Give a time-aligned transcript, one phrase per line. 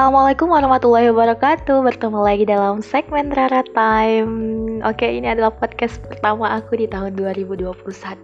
[0.00, 1.84] Assalamualaikum warahmatullahi wabarakatuh.
[1.84, 4.80] Bertemu lagi dalam segmen Rara Time.
[4.80, 7.68] Oke ini adalah podcast pertama aku di tahun 2021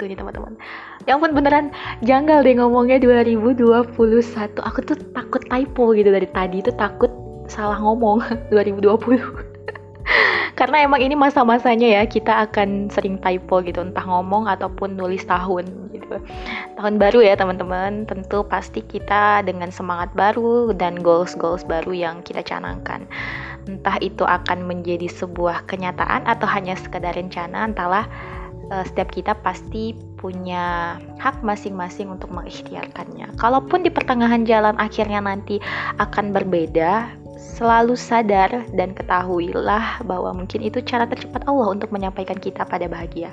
[0.08, 0.56] nih teman-teman.
[1.04, 6.72] Ya ampun beneran janggal deh ngomongnya 2021 Aku tuh takut typo gitu dari tadi tuh
[6.80, 7.12] takut
[7.44, 8.24] salah ngomong
[8.56, 9.45] 2020
[10.56, 15.68] karena emang ini masa-masanya ya kita akan sering typo gitu entah ngomong ataupun nulis tahun
[15.92, 16.16] gitu.
[16.80, 18.08] Tahun baru ya teman-teman.
[18.08, 23.04] Tentu pasti kita dengan semangat baru dan goals-goals baru yang kita canangkan.
[23.68, 28.08] Entah itu akan menjadi sebuah kenyataan atau hanya sekedar rencana entahlah
[28.72, 33.36] uh, setiap kita pasti punya hak masing-masing untuk mengikhtiarkannya.
[33.36, 35.60] Kalaupun di pertengahan jalan akhirnya nanti
[36.00, 37.12] akan berbeda,
[37.46, 43.30] selalu sadar dan ketahuilah bahwa mungkin itu cara tercepat Allah untuk menyampaikan kita pada bahagia.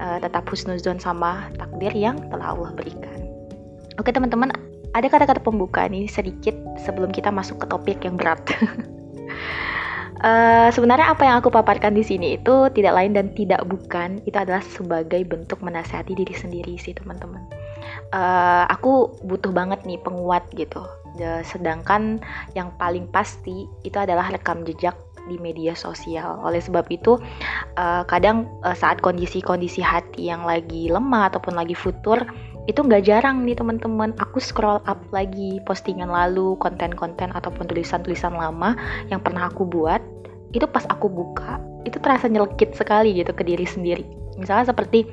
[0.00, 3.30] Uh, tetap husnuzon sama takdir yang telah Allah berikan.
[4.00, 4.48] Oke teman-teman,
[4.96, 8.40] ada kata-kata pembuka nih sedikit sebelum kita masuk ke topik yang berat.
[10.24, 14.36] uh, sebenarnya apa yang aku paparkan di sini itu tidak lain dan tidak bukan itu
[14.40, 17.44] adalah sebagai bentuk menasihati diri sendiri sih teman-teman.
[18.10, 20.82] Uh, aku butuh banget nih penguat gitu
[21.44, 22.20] sedangkan
[22.56, 24.96] yang paling pasti itu adalah rekam jejak
[25.28, 26.40] di media sosial.
[26.42, 27.20] Oleh sebab itu,
[27.76, 32.18] uh, kadang uh, saat kondisi-kondisi hati yang lagi lemah ataupun lagi futur,
[32.66, 34.16] itu nggak jarang nih teman-teman.
[34.18, 38.74] Aku scroll up lagi postingan lalu, konten-konten ataupun tulisan-tulisan lama
[39.12, 40.02] yang pernah aku buat.
[40.50, 44.02] Itu pas aku buka, itu terasa nyelkit sekali gitu ke diri sendiri.
[44.34, 45.06] Misalnya seperti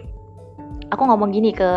[0.91, 1.69] aku ngomong gini ke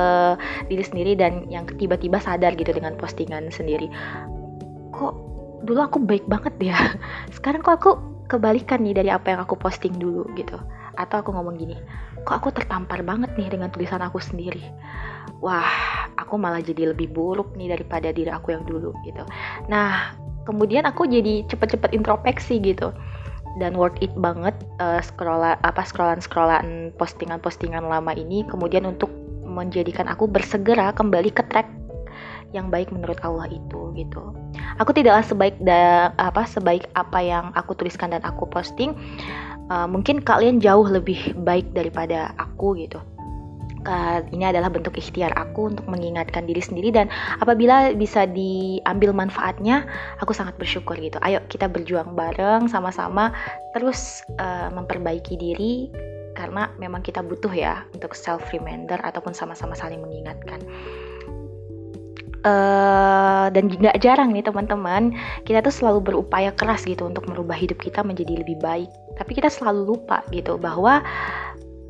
[0.70, 3.90] diri sendiri dan yang tiba-tiba sadar gitu dengan postingan sendiri.
[4.94, 5.14] Kok
[5.66, 6.76] dulu aku baik banget ya?
[7.36, 7.90] Sekarang kok aku
[8.30, 10.58] kebalikan nih dari apa yang aku posting dulu gitu.
[10.98, 11.78] Atau aku ngomong gini
[12.24, 14.60] kok aku tertampar banget nih dengan tulisan aku sendiri?
[15.40, 15.72] Wah
[16.20, 19.24] aku malah jadi lebih buruk nih daripada diri aku yang dulu gitu.
[19.72, 20.12] Nah
[20.44, 22.92] kemudian aku jadi cepet-cepet introspeksi gitu
[23.58, 29.10] dan worth it banget uh, scroll apa scrollan scrollan postingan postingan lama ini kemudian untuk
[29.42, 31.66] menjadikan aku bersegera kembali ke track
[32.50, 34.34] yang baik menurut Allah itu gitu.
[34.82, 38.94] Aku tidaklah sebaik da, apa sebaik apa yang aku tuliskan dan aku posting.
[39.70, 42.98] Uh, mungkin kalian jauh lebih baik daripada aku gitu
[44.30, 47.08] ini adalah bentuk ikhtiar aku untuk mengingatkan diri sendiri dan
[47.40, 49.88] apabila bisa diambil manfaatnya
[50.20, 51.16] aku sangat bersyukur gitu.
[51.24, 53.32] Ayo kita berjuang bareng sama-sama
[53.72, 55.88] terus uh, memperbaiki diri
[56.36, 60.60] karena memang kita butuh ya untuk self reminder ataupun sama-sama saling mengingatkan.
[62.40, 65.12] Uh, dan nggak jarang nih teman-teman
[65.44, 68.88] kita tuh selalu berupaya keras gitu untuk merubah hidup kita menjadi lebih baik.
[69.20, 71.04] Tapi kita selalu lupa gitu bahwa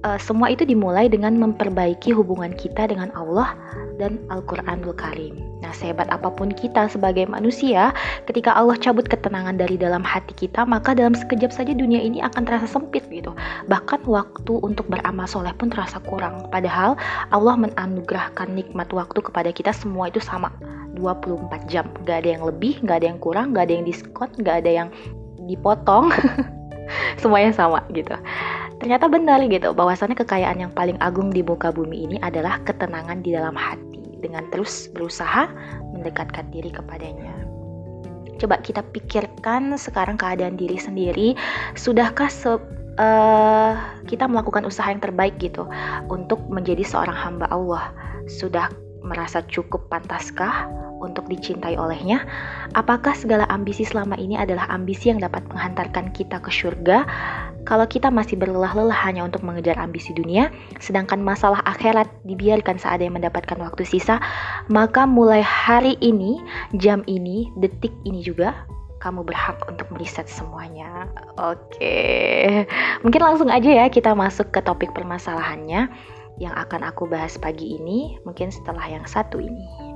[0.05, 3.53] uh, semua itu dimulai dengan memperbaiki hubungan kita dengan Allah
[4.01, 5.37] dan Al-Quranul Karim.
[5.61, 7.93] Nah, sehebat apa pun kita sebagai manusia,
[8.25, 12.49] ketika Allah cabut ketenangan dari dalam hati kita, maka dalam sekejap saja dunia ini akan
[12.49, 13.37] terasa sempit gitu.
[13.69, 16.49] Bahkan waktu untuk beramal soleh pun terasa kurang.
[16.49, 16.97] Padahal
[17.29, 20.49] Allah menanugerahkan nikmat waktu kepada kita semua itu sama.
[20.97, 21.87] 24 jam.
[22.05, 24.89] Gak ada yang lebih, gak ada yang kurang, gak ada yang diskon, gak ada yang
[25.45, 26.13] dipotong.
[27.23, 28.17] Semuanya sama gitu
[28.81, 33.37] ternyata benar gitu bahwasannya kekayaan yang paling agung di muka bumi ini adalah ketenangan di
[33.37, 35.49] dalam hati dengan terus berusaha
[35.93, 37.33] mendekatkan diri kepadanya.
[38.41, 41.37] Coba kita pikirkan sekarang keadaan diri sendiri,
[41.77, 42.57] sudahkah se
[42.97, 43.73] uh,
[44.09, 45.69] kita melakukan usaha yang terbaik gitu
[46.09, 47.93] untuk menjadi seorang hamba Allah?
[48.33, 48.73] Sudah
[49.11, 50.71] merasa cukup pantaskah
[51.03, 52.23] untuk dicintai olehnya?
[52.79, 57.03] Apakah segala ambisi selama ini adalah ambisi yang dapat menghantarkan kita ke surga
[57.69, 60.49] kalau kita masih berlelah-lelah hanya untuk mengejar ambisi dunia,
[60.81, 64.17] sedangkan masalah akhirat dibiarkan saat yang mendapatkan waktu sisa,
[64.73, 66.41] maka mulai hari ini,
[66.81, 68.57] jam ini, detik ini juga,
[69.05, 71.09] kamu berhak untuk meriset semuanya.
[71.37, 72.65] Oke,
[73.05, 75.89] mungkin langsung aja ya kita masuk ke topik permasalahannya
[76.41, 79.90] yang akan aku bahas pagi ini, mungkin setelah yang satu ini.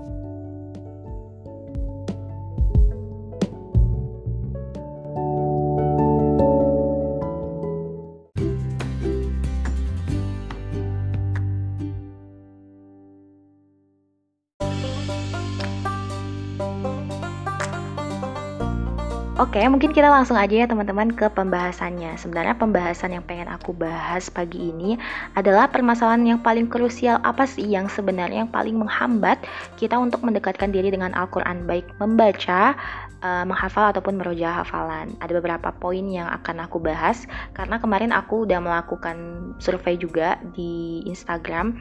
[19.45, 22.17] Oke, mungkin kita langsung aja ya teman-teman ke pembahasannya.
[22.17, 24.97] Sebenarnya pembahasan yang pengen aku bahas pagi ini
[25.37, 29.37] adalah permasalahan yang paling krusial apa sih yang sebenarnya yang paling menghambat
[29.77, 32.73] kita untuk mendekatkan diri dengan Al-Quran baik membaca,
[33.21, 35.13] uh, menghafal ataupun meroja hafalan.
[35.21, 41.05] Ada beberapa poin yang akan aku bahas karena kemarin aku udah melakukan survei juga di
[41.05, 41.77] Instagram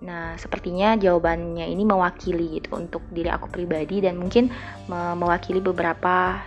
[0.00, 4.48] Nah, sepertinya jawabannya ini mewakili gitu untuk diri aku pribadi dan mungkin
[4.88, 6.40] me mewakili beberapa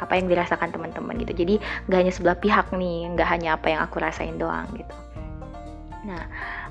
[0.00, 1.44] apa yang dirasakan teman-teman gitu.
[1.44, 1.54] Jadi
[1.86, 4.96] nggak hanya sebelah pihak nih, nggak hanya apa yang aku rasain doang gitu.
[6.08, 6.24] Nah,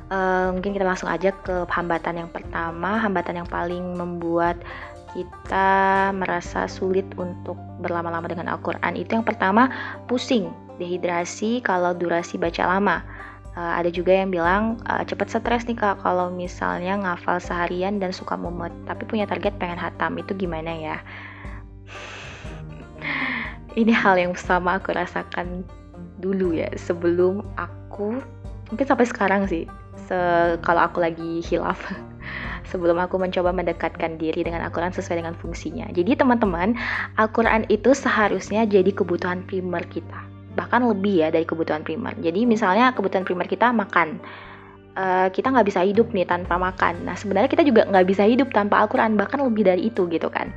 [0.10, 4.58] uh, mungkin kita langsung aja ke hambatan yang pertama, hambatan yang paling membuat
[5.14, 9.70] kita merasa sulit untuk berlama-lama dengan Al-Quran itu yang pertama
[10.06, 13.02] pusing, dehidrasi kalau durasi baca lama
[13.60, 18.16] uh, ada juga yang bilang uh, cepet stres nih kak kalau misalnya ngafal seharian dan
[18.16, 20.98] suka mumet tapi punya target pengen hatam itu gimana ya
[23.80, 25.64] ini hal yang sama aku rasakan
[26.20, 28.20] dulu ya sebelum aku
[28.68, 29.64] mungkin sampai sekarang sih
[29.96, 30.20] se
[30.62, 31.80] kalau aku lagi hilaf
[32.70, 35.90] sebelum aku mencoba mendekatkan diri dengan Al-Quran sesuai dengan fungsinya.
[35.90, 36.78] Jadi teman-teman,
[37.18, 42.12] Al-Quran itu seharusnya jadi kebutuhan primer kita bahkan lebih ya dari kebutuhan primer.
[42.20, 44.20] Jadi misalnya kebutuhan primer kita makan,
[45.00, 47.08] uh, kita nggak bisa hidup nih tanpa makan.
[47.08, 50.52] Nah sebenarnya kita juga nggak bisa hidup tanpa Al-Quran, bahkan lebih dari itu gitu kan.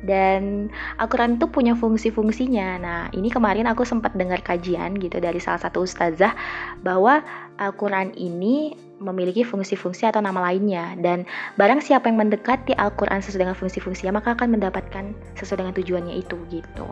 [0.00, 2.68] Dan Al-Quran itu punya fungsi-fungsinya.
[2.80, 6.32] Nah ini kemarin aku sempat dengar kajian gitu dari salah satu ustazah
[6.80, 7.20] bahwa
[7.60, 11.24] Al-Quran ini memiliki fungsi-fungsi atau nama lainnya dan
[11.56, 16.36] barang siapa yang mendekati Al-Qur'an sesuai dengan fungsi-fungsinya maka akan mendapatkan sesuai dengan tujuannya itu
[16.52, 16.86] gitu.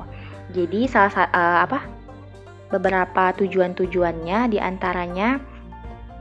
[0.56, 1.84] Jadi salah uh, apa
[2.72, 5.40] beberapa tujuan-tujuannya di antaranya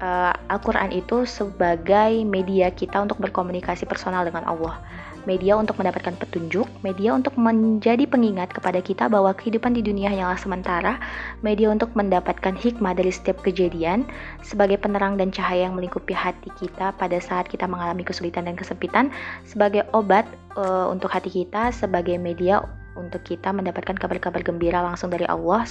[0.04, 4.80] uh, Al-Quran itu sebagai media kita untuk berkomunikasi personal dengan Allah
[5.28, 10.40] media untuk mendapatkan petunjuk, media untuk menjadi pengingat kepada kita bahwa kehidupan di dunia hanyalah
[10.40, 10.96] sementara,
[11.44, 14.08] media untuk mendapatkan hikmah dari setiap kejadian,
[14.42, 19.12] sebagai penerang dan cahaya yang melingkupi hati kita pada saat kita mengalami kesulitan dan kesempitan,
[19.44, 20.24] sebagai obat
[20.56, 22.64] uh, untuk hati kita, sebagai media
[22.98, 25.64] untuk kita mendapatkan kabar-kabar gembira langsung dari Allah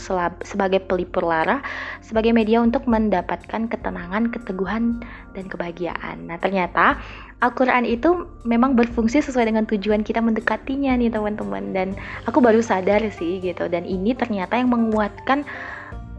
[0.46, 1.58] sebagai pelipur lara,
[1.98, 5.02] sebagai media untuk mendapatkan ketenangan, keteguhan,
[5.34, 6.30] dan kebahagiaan.
[6.30, 7.02] Nah, ternyata
[7.44, 11.76] Al-Quran itu memang berfungsi sesuai dengan tujuan kita mendekatinya nih teman-teman.
[11.76, 11.92] Dan
[12.24, 13.68] aku baru sadar sih gitu.
[13.68, 15.44] Dan ini ternyata yang menguatkan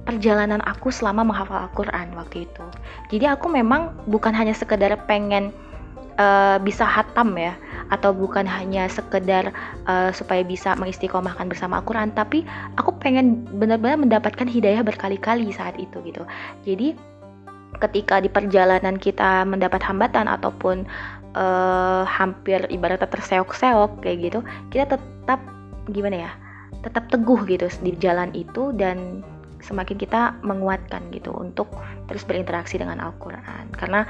[0.05, 2.65] perjalanan aku selama menghafal Al-Quran waktu itu.
[3.11, 5.51] Jadi aku memang bukan hanya sekedar pengen
[6.15, 9.51] uh, bisa hatam ya atau bukan hanya sekedar
[9.87, 12.43] uh, supaya bisa mengistiqomahkan bersama Al-Quran tapi
[12.75, 16.23] aku pengen benar-benar mendapatkan hidayah berkali-kali saat itu gitu.
[16.63, 16.95] Jadi
[17.77, 20.87] ketika di perjalanan kita mendapat hambatan ataupun
[21.37, 24.39] uh, hampir ibaratnya terseok-seok kayak gitu
[24.73, 25.39] kita tetap
[25.93, 26.31] gimana ya
[26.81, 29.21] tetap teguh gitu di jalan itu dan
[29.61, 31.69] semakin kita menguatkan gitu untuk
[32.05, 33.73] terus berinteraksi dengan Al-Quran.
[33.73, 34.05] Karena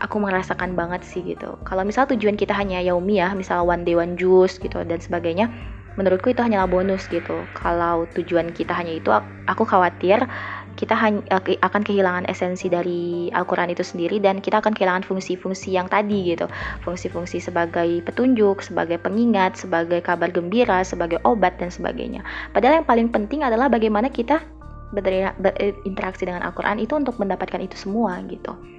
[0.00, 1.58] aku merasakan banget sih gitu.
[1.66, 5.50] Kalau misal tujuan kita hanya yaumi ya misal one day one juice gitu dan sebagainya
[5.96, 7.44] menurutku itu hanyalah bonus gitu.
[7.56, 9.10] Kalau tujuan kita hanya itu
[9.48, 10.22] aku khawatir
[10.76, 10.94] kita
[11.26, 16.36] eh, akan kehilangan esensi dari Al-Quran itu sendiri dan kita akan kehilangan fungsi-fungsi yang tadi
[16.36, 16.46] gitu.
[16.84, 22.20] Fungsi-fungsi sebagai petunjuk, sebagai pengingat, sebagai kabar gembira, sebagai obat dan sebagainya.
[22.52, 24.44] Padahal yang paling penting adalah bagaimana kita
[24.94, 28.75] berinteraksi dengan Al-Quran itu untuk mendapatkan itu semua gitu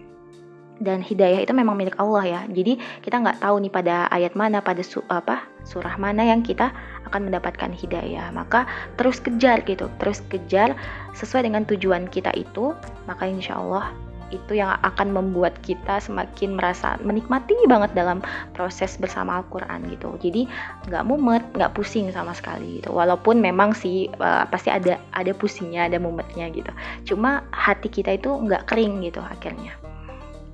[0.77, 2.41] dan hidayah itu memang milik Allah ya.
[2.49, 6.71] Jadi kita nggak tahu nih pada ayat mana, pada su apa surah mana yang kita
[7.09, 8.29] akan mendapatkan hidayah.
[8.31, 10.77] Maka terus kejar gitu, terus kejar
[11.17, 12.73] sesuai dengan tujuan kita itu.
[13.09, 13.91] Maka insya Allah
[14.27, 18.19] itu yang akan membuat kita semakin merasa menikmati banget dalam
[18.51, 20.11] proses bersama Al-Quran gitu.
[20.19, 20.51] Jadi
[20.91, 22.91] nggak mumet, nggak pusing sama sekali gitu.
[22.91, 26.71] Walaupun memang sih uh, pasti ada ada pusingnya, ada mumetnya gitu.
[27.07, 29.86] Cuma hati kita itu nggak kering gitu akhirnya.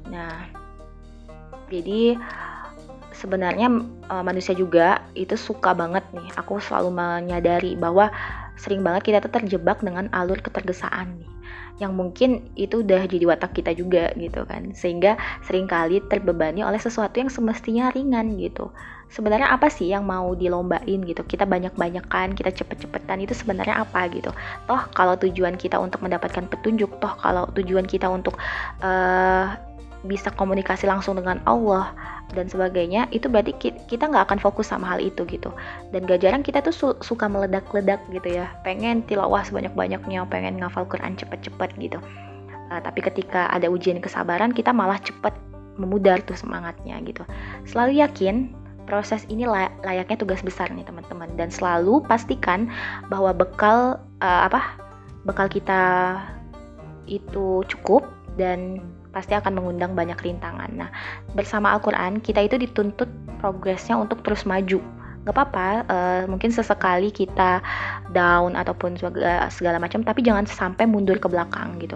[0.10, 0.48] Nah,
[1.72, 2.18] jadi
[3.14, 3.68] sebenarnya
[4.10, 6.28] e, manusia juga itu suka banget nih.
[6.40, 8.12] Aku selalu menyadari bahwa
[8.60, 11.34] sering banget kita tuh terjebak dengan alur ketergesaan nih
[11.82, 14.72] yang mungkin itu udah jadi watak kita juga gitu kan.
[14.78, 18.70] Sehingga sering kali terbebani oleh sesuatu yang semestinya ringan gitu.
[19.10, 21.22] Sebenarnya apa sih yang mau dilombain gitu?
[21.26, 24.30] Kita banyak-banyakan kita cepet-cepetan itu sebenarnya apa gitu?
[24.66, 28.38] Toh kalau tujuan kita untuk mendapatkan petunjuk toh kalau tujuan kita untuk
[28.82, 29.54] uh,
[30.04, 31.96] bisa komunikasi langsung dengan Allah
[32.36, 33.56] dan sebagainya itu berarti
[33.88, 35.54] kita nggak akan fokus sama hal itu gitu.
[35.94, 38.52] Dan gak jarang kita tuh su suka meledak-ledak gitu ya.
[38.66, 42.02] Pengen tilawah sebanyak-banyaknya pengen ngafal Quran cepet-cepet gitu.
[42.74, 45.32] Uh, tapi ketika ada ujian kesabaran kita malah cepet
[45.78, 47.24] memudar tuh semangatnya gitu.
[47.70, 48.52] Selalu yakin
[48.84, 51.30] proses ini lay layaknya tugas besar nih teman-teman.
[51.38, 52.68] Dan selalu pastikan
[53.14, 54.76] bahwa bekal uh, apa
[55.24, 56.18] bekal kita
[57.06, 58.82] itu cukup dan
[59.14, 60.74] pasti akan mengundang banyak rintangan.
[60.74, 60.90] Nah,
[61.38, 64.82] bersama Al-Quran, kita itu dituntut progresnya untuk terus maju.
[65.24, 67.64] Gak apa-apa, uh, mungkin sesekali kita
[68.12, 71.96] down ataupun segala, segala macam, tapi jangan sampai mundur ke belakang gitu.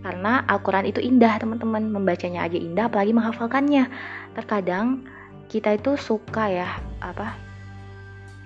[0.00, 3.86] Karena Al-Quran itu indah teman-teman membacanya aja indah apalagi menghafalkannya
[4.34, 5.04] terkadang
[5.52, 6.68] kita itu suka ya
[7.04, 7.36] apa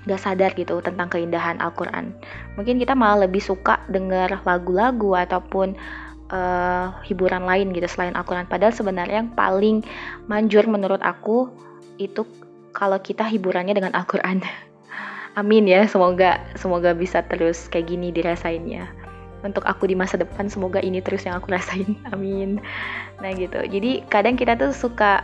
[0.06, 2.14] gak sadar gitu tentang keindahan Al-Quran
[2.54, 5.74] mungkin kita malah lebih suka denger lagu-lagu ataupun
[6.30, 8.46] uh, hiburan lain gitu selain Al-Quran.
[8.50, 9.82] Padahal sebenarnya yang paling
[10.26, 11.50] manjur menurut aku
[11.96, 12.26] itu
[12.74, 14.42] kalau kita hiburannya dengan Al-Quran.
[15.40, 18.88] Amin ya semoga semoga bisa terus kayak gini dirasainnya.
[19.44, 21.94] Untuk aku di masa depan semoga ini terus yang aku rasain.
[22.12, 22.58] Amin.
[23.20, 23.62] Nah gitu.
[23.68, 25.22] Jadi kadang kita tuh suka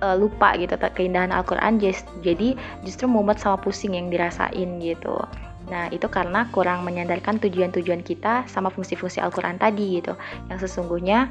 [0.00, 1.78] uh, lupa gitu keindahan Al-Quran.
[2.24, 5.20] Jadi justru mumet sama pusing yang dirasain gitu
[5.66, 10.14] Nah, itu karena kurang menyandarkan tujuan-tujuan kita sama fungsi-fungsi Al-Quran tadi gitu.
[10.46, 11.26] Yang sesungguhnya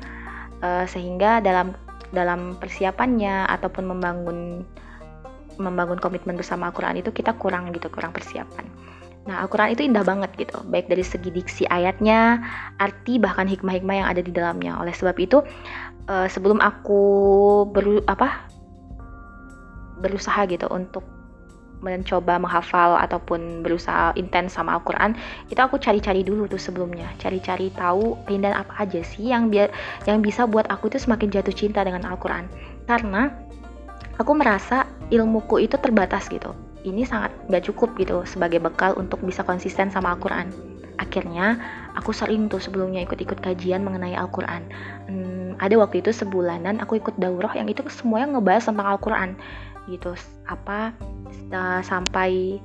[0.59, 1.71] uh, sehingga dalam
[2.11, 4.63] dalam persiapannya ataupun membangun
[5.55, 8.67] membangun komitmen bersama Al-Quran itu kita kurang gitu, kurang persiapan.
[9.25, 12.43] Nah, Al-Quran itu indah banget gitu, baik dari segi diksi ayatnya,
[12.77, 14.77] arti bahkan hikmah-hikmah yang ada di dalamnya.
[14.77, 15.41] Oleh sebab itu,
[16.11, 17.01] uh, sebelum aku
[17.71, 18.45] beru apa
[20.03, 21.14] berusaha gitu untuk
[21.83, 25.15] mencoba menghafal ataupun berusaha intens sama Al-Quran
[25.51, 27.07] itu aku cari-cari dulu tuh sebelumnya.
[27.19, 29.69] Cari-cari tahu keindahan apa aja sih yang biar
[30.07, 32.47] yang bisa buat aku tuh semakin jatuh cinta dengan Al-Quran.
[32.87, 33.31] Karena
[34.19, 36.55] aku merasa ilmuku itu terbatas gitu.
[36.85, 40.53] Ini sangat gak cukup gitu sebagai bekal untuk bisa konsisten sama Al-Quran.
[40.95, 41.59] Akhirnya
[41.97, 44.63] aku sering tuh sebelumnya ikut-ikut kajian mengenai Al-Quran.
[45.09, 49.29] Hmm, ada waktu itu sebulanan aku ikut daurah yang itu semuanya ngebahas tentang Al-Quran
[49.89, 50.13] gitu.
[50.45, 50.93] Apa
[51.51, 52.61] uh, sampai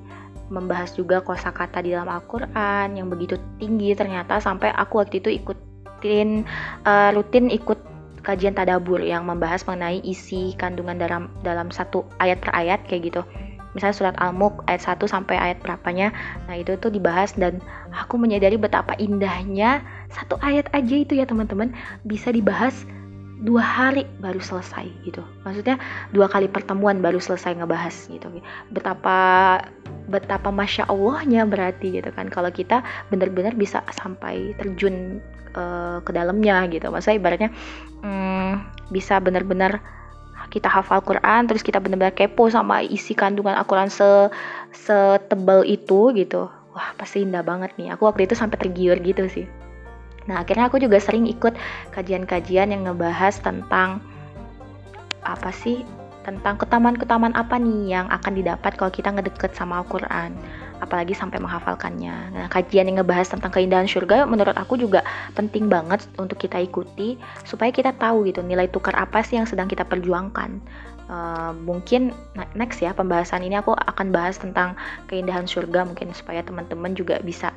[0.51, 6.43] membahas juga kosakata di dalam Al-Quran yang begitu tinggi ternyata sampai aku waktu itu ikutin
[6.83, 7.79] uh, rutin ikut
[8.21, 13.23] kajian tadabur yang membahas mengenai isi kandungan dalam dalam satu ayat per ayat kayak gitu.
[13.71, 16.11] Misalnya surat Al-Mulk ayat 1 sampai ayat berapanya.
[16.51, 17.63] Nah itu tuh dibahas dan
[17.95, 19.79] aku menyadari betapa indahnya
[20.11, 21.71] satu ayat aja itu ya teman-teman.
[22.03, 22.83] Bisa dibahas
[23.41, 25.25] dua hari baru selesai gitu.
[25.49, 25.81] Maksudnya
[26.13, 28.29] dua kali pertemuan baru selesai ngebahas gitu.
[28.73, 29.61] Betapa
[30.13, 32.29] betapa masya allahnya berarti gitu kan.
[32.29, 35.25] Kalau kita benar-benar bisa sampai terjun
[35.57, 36.93] uh, ke dalamnya gitu.
[36.93, 37.51] Maksudnya ibaratnya
[38.05, 38.61] um,
[38.93, 39.81] bisa benar-benar
[40.51, 44.29] kita hafal Quran terus kita benar-benar kepo sama isi kandungan Al-Quran se
[44.77, 46.53] setebal itu gitu.
[46.77, 47.97] Wah pasti indah banget nih.
[47.97, 49.49] Aku waktu itu sampai tergiur gitu sih
[50.29, 51.57] Nah, akhirnya aku juga sering ikut
[51.97, 54.05] kajian-kajian yang ngebahas tentang
[55.25, 55.87] apa sih?
[56.21, 60.37] Tentang ketaman-ketaman apa nih yang akan didapat kalau kita ngedeket sama Al-Quran
[60.81, 62.17] apalagi sampai menghafalkannya.
[62.35, 65.05] Nah, kajian yang ngebahas tentang keindahan surga menurut aku juga
[65.37, 69.69] penting banget untuk kita ikuti supaya kita tahu gitu nilai tukar apa sih yang sedang
[69.69, 70.59] kita perjuangkan.
[71.11, 72.15] Uh, mungkin
[72.55, 74.79] next ya pembahasan ini aku akan bahas tentang
[75.11, 77.51] keindahan surga mungkin supaya teman-teman juga bisa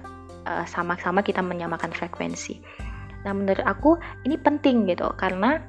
[0.44, 2.60] Eh, sama-sama uh, kita menyamakan frekuensi.
[3.24, 3.96] Nah, menurut aku
[4.28, 5.64] ini penting gitu karena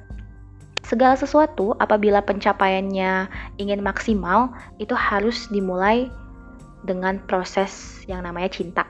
[0.83, 6.11] segala sesuatu apabila pencapaiannya ingin maksimal itu harus dimulai
[6.83, 8.83] dengan proses yang namanya cinta.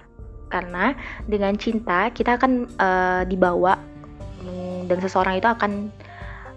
[0.50, 0.98] Karena
[1.30, 3.78] dengan cinta kita akan uh, dibawa
[4.86, 5.90] dan seseorang itu akan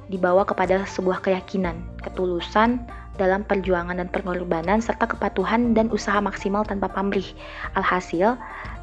[0.08, 2.80] dibawa kepada sebuah keyakinan, ketulusan
[3.20, 7.26] dalam perjuangan dan pengorbanan serta kepatuhan dan usaha maksimal tanpa pamrih.
[7.75, 8.38] Alhasil,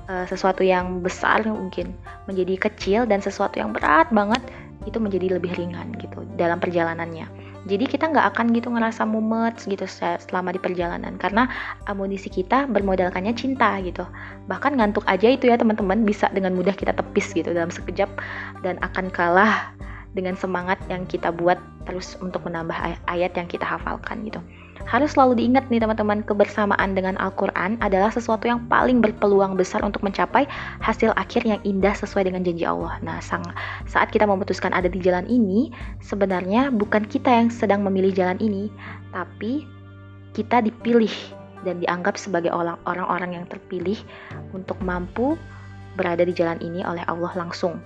[0.09, 1.93] uh, sesuatu yang besar mungkin
[2.29, 4.41] menjadi kecil dan sesuatu yang berat banget
[4.85, 7.25] itu menjadi lebih ringan gitu dalam perjalanannya.
[7.65, 11.49] Jadi kita nggak akan gitu ngerasa mumet gitu selama di perjalanan karena
[11.89, 14.05] amunisi kita bermodalkannya cinta gitu.
[14.45, 18.09] Bahkan ngantuk aja itu ya teman-teman bisa dengan mudah kita tepis gitu dalam sekejap
[18.61, 19.73] dan akan kalah
[20.13, 21.57] dengan semangat yang kita buat
[21.89, 22.77] terus untuk menambah
[23.09, 24.39] ayat yang kita hafalkan gitu
[24.83, 30.03] harus selalu diingat nih teman-teman, kebersamaan dengan Al-Quran adalah sesuatu yang paling berpeluang besar untuk
[30.03, 30.43] mencapai
[30.83, 32.99] hasil akhir yang indah sesuai dengan janji Allah.
[32.99, 33.43] Nah, sang,
[33.87, 35.71] saat kita memutuskan ada di jalan ini,
[36.03, 38.67] sebenarnya bukan kita yang sedang memilih jalan ini,
[39.15, 39.63] tapi
[40.35, 41.11] kita dipilih
[41.63, 43.97] dan dianggap sebagai orang-orang yang terpilih
[44.53, 45.39] untuk mampu
[45.95, 47.79] berada di jalan ini oleh Allah langsung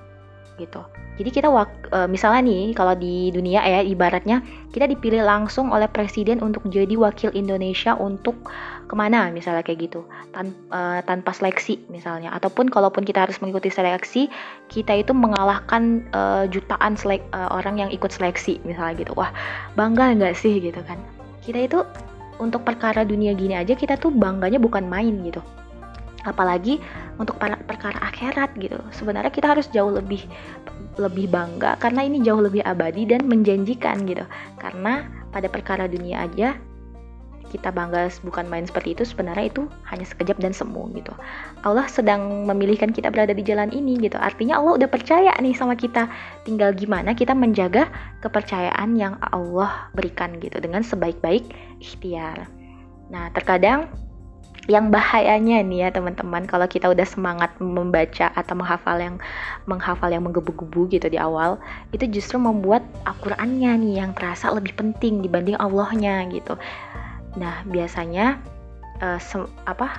[0.59, 0.83] gitu.
[1.19, 4.39] Jadi kita uh, misalnya nih kalau di dunia ya ibaratnya
[4.71, 8.39] kita dipilih langsung oleh presiden untuk jadi wakil Indonesia untuk
[8.87, 10.07] ke mana misalnya kayak gitu.
[10.31, 12.31] Tan uh, tanpa seleksi misalnya.
[12.31, 14.31] Ataupun kalaupun kita harus mengikuti seleksi
[14.71, 19.11] kita itu mengalahkan uh, jutaan selek uh, orang yang ikut seleksi misalnya gitu.
[19.15, 19.31] Wah
[19.75, 20.99] bangga nggak sih gitu kan?
[21.43, 21.79] Kita itu
[22.39, 25.43] untuk perkara dunia gini aja kita tuh bangganya bukan main gitu
[26.27, 26.81] apalagi
[27.19, 28.79] untuk perkara akhirat gitu.
[28.91, 30.23] Sebenarnya kita harus jauh lebih
[30.99, 34.23] lebih bangga karena ini jauh lebih abadi dan menjanjikan gitu.
[34.59, 36.57] Karena pada perkara dunia aja
[37.49, 41.11] kita bangga bukan main seperti itu sebenarnya itu hanya sekejap dan semu gitu.
[41.65, 44.15] Allah sedang memilihkan kita berada di jalan ini gitu.
[44.21, 46.05] Artinya Allah udah percaya nih sama kita.
[46.45, 47.89] Tinggal gimana kita menjaga
[48.21, 51.49] kepercayaan yang Allah berikan gitu dengan sebaik-baik
[51.81, 52.45] ikhtiar.
[53.09, 53.89] Nah terkadang
[54.69, 56.45] yang bahayanya nih ya teman-teman.
[56.45, 59.15] Kalau kita udah semangat membaca atau menghafal yang
[59.65, 61.57] menghafal yang menggebu-gebu gitu di awal
[61.89, 66.53] itu justru membuat Al-Qur'annya nih yang terasa lebih penting dibanding Allahnya gitu.
[67.41, 68.37] Nah, biasanya
[69.01, 69.19] uh,
[69.65, 69.89] apa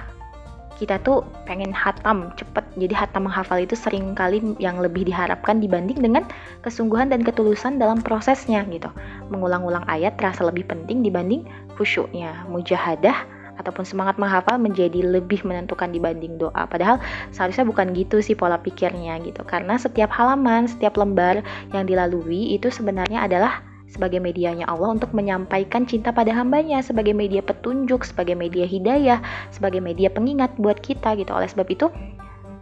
[0.79, 2.65] kita tuh pengen hatam cepet.
[2.81, 6.25] Jadi hatam menghafal itu sering kali yang lebih diharapkan dibanding dengan
[6.65, 8.89] kesungguhan dan ketulusan dalam prosesnya gitu.
[9.29, 11.45] Mengulang-ulang ayat terasa lebih penting dibanding
[11.77, 12.49] khusyuknya.
[12.49, 16.97] Mujahadah ataupun semangat menghafal menjadi lebih menentukan dibanding doa padahal
[17.31, 21.45] seharusnya bukan gitu sih pola pikirnya gitu karena setiap halaman setiap lembar
[21.77, 27.43] yang dilalui itu sebenarnya adalah sebagai medianya Allah untuk menyampaikan cinta pada hambanya sebagai media
[27.43, 29.19] petunjuk, sebagai media hidayah,
[29.51, 31.35] sebagai media pengingat buat kita gitu.
[31.35, 31.91] Oleh sebab itu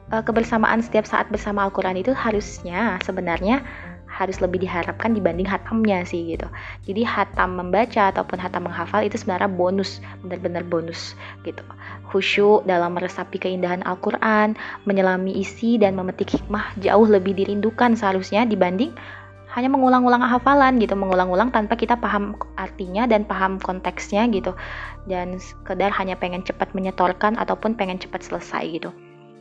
[0.09, 3.61] eh, kebersamaan setiap saat bersama Al-Quran itu harusnya sebenarnya
[4.18, 6.50] harus lebih diharapkan dibanding hatamnya sih gitu.
[6.90, 11.14] Jadi hatam membaca ataupun hatam menghafal itu sebenarnya bonus, benar-benar bonus
[11.46, 11.62] gitu.
[12.10, 14.58] Khusyuk dalam meresapi keindahan Al-Quran,
[14.90, 18.90] menyelami isi dan memetik hikmah jauh lebih dirindukan seharusnya dibanding
[19.54, 24.52] hanya mengulang-ulang hafalan gitu, mengulang-ulang tanpa kita paham artinya dan paham konteksnya gitu.
[25.08, 28.90] Dan sekedar hanya pengen cepat menyetorkan ataupun pengen cepat selesai gitu.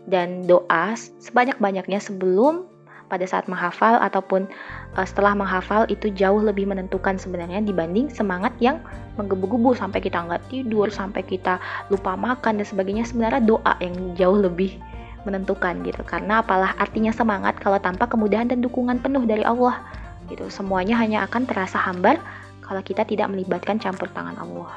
[0.08, 2.77] Dan doa sebanyak-banyaknya sebelum
[3.08, 4.48] pada saat menghafal ataupun
[4.96, 8.84] uh, setelah menghafal itu jauh lebih menentukan sebenarnya dibanding semangat yang
[9.16, 11.60] menggebu-gebu sampai kita nggak tidur, sampai kita
[11.90, 13.08] lupa makan dan sebagainya.
[13.08, 14.78] Sebenarnya doa yang jauh lebih
[15.24, 16.04] menentukan gitu.
[16.08, 19.80] Karena apalah artinya semangat kalau tanpa kemudahan dan dukungan penuh dari Allah
[20.28, 20.48] gitu.
[20.52, 22.20] Semuanya hanya akan terasa hambar
[22.68, 24.76] kalau kita tidak melibatkan campur tangan Allah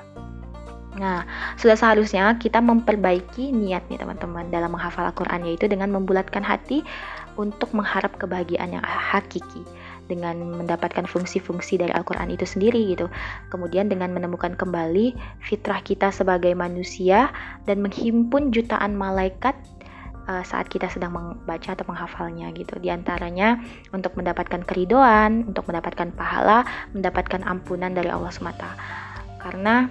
[1.01, 1.25] Nah,
[1.57, 6.85] sudah seharusnya kita memperbaiki niat nih teman-teman dalam menghafal Al-Quran yaitu dengan membulatkan hati
[7.41, 9.65] untuk mengharap kebahagiaan yang hakiki
[10.11, 13.09] dengan mendapatkan fungsi-fungsi dari Al-Quran itu sendiri gitu.
[13.49, 17.33] Kemudian dengan menemukan kembali fitrah kita sebagai manusia
[17.65, 19.57] dan menghimpun jutaan malaikat
[20.27, 22.77] uh, saat kita sedang membaca atau menghafalnya gitu.
[22.83, 23.57] Di antaranya
[23.95, 28.75] untuk mendapatkan keridoan, untuk mendapatkan pahala, mendapatkan ampunan dari Allah semata.
[29.41, 29.89] Karena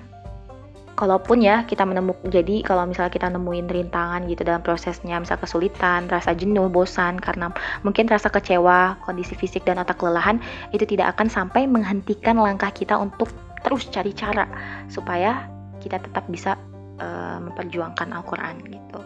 [1.00, 6.12] kalaupun ya kita menemukan jadi kalau misalnya kita nemuin rintangan gitu dalam prosesnya misal kesulitan
[6.12, 7.56] rasa jenuh bosan karena
[7.88, 10.44] mungkin rasa kecewa kondisi fisik dan otak kelelahan
[10.76, 13.32] itu tidak akan sampai menghentikan langkah kita untuk
[13.64, 14.44] terus cari cara
[14.92, 15.48] supaya
[15.80, 16.60] kita tetap bisa
[17.00, 19.00] uh, memperjuangkan Al-Quran gitu.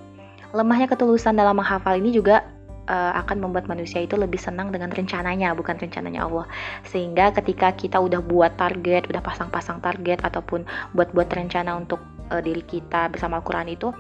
[0.54, 2.46] Lemahnya ketulusan dalam menghafal ini juga
[2.90, 6.46] uh, akan membuat manusia itu lebih senang dengan rencananya bukan rencananya Allah.
[6.88, 10.68] Sehingga ketika kita udah buat target udah pasang-pasang target ataupun
[10.98, 13.92] buat-buat rencana untuk uh, diri kita bersama Al-Quran itu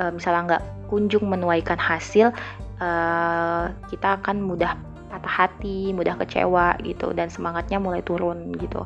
[0.00, 2.30] uh, misalnya nggak kunjung menuaikan hasil
[2.78, 4.76] uh, kita akan mudah
[5.14, 8.82] patah hati mudah kecewa gitu dan semangatnya mulai turun gitu.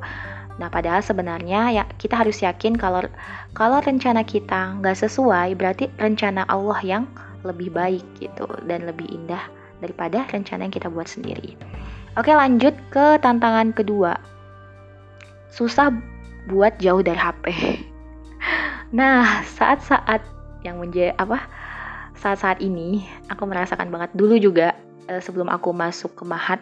[0.58, 3.06] Nah, padahal sebenarnya ya kita harus yakin kalau
[3.54, 7.04] kalau rencana kita nggak sesuai, berarti rencana Allah yang
[7.48, 9.42] lebih baik gitu dan lebih indah
[9.80, 11.56] daripada rencana yang kita buat sendiri.
[12.18, 14.18] Oke, lanjut ke tantangan kedua.
[15.48, 15.94] Susah
[16.50, 17.44] buat jauh dari HP.
[18.88, 20.24] Nah, saat-saat
[20.64, 21.44] yang menjadi apa?
[22.16, 24.72] Saat-saat ini aku merasakan banget dulu juga
[25.12, 26.56] eh, sebelum aku masuk ke Mahat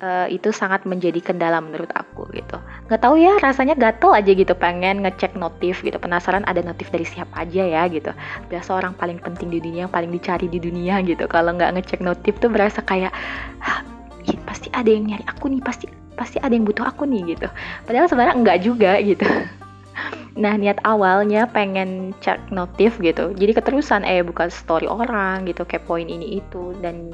[0.00, 2.58] uh, itu sangat menjadi kendala menurut aku gitu.
[2.88, 7.06] Gak tahu ya rasanya gatel aja gitu pengen ngecek notif gitu penasaran ada notif dari
[7.06, 8.10] siapa aja ya gitu.
[8.48, 11.24] Biasa orang paling penting di dunia yang paling dicari di dunia gitu.
[11.30, 13.12] Kalau nggak ngecek notif tuh berasa kayak
[14.44, 15.86] pasti ada yang nyari aku nih pasti
[16.18, 17.48] pasti ada yang butuh aku nih gitu.
[17.86, 19.26] Padahal sebenarnya enggak juga gitu.
[20.38, 26.06] Nah niat awalnya pengen cek notif gitu Jadi keterusan eh buka story orang gitu Kepoin
[26.06, 27.10] ini itu Dan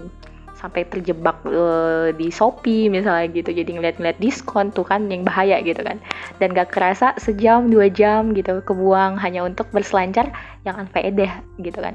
[0.57, 3.53] sampai terjebak uh, di Shopee misalnya gitu.
[3.53, 6.01] Jadi ngeliat-ngeliat diskon tuh kan yang bahaya gitu kan.
[6.41, 10.33] Dan gak kerasa sejam dua jam gitu kebuang hanya untuk berselancar
[10.65, 11.95] yang unfaedah gitu kan.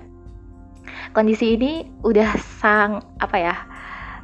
[1.12, 3.56] Kondisi ini udah sang apa ya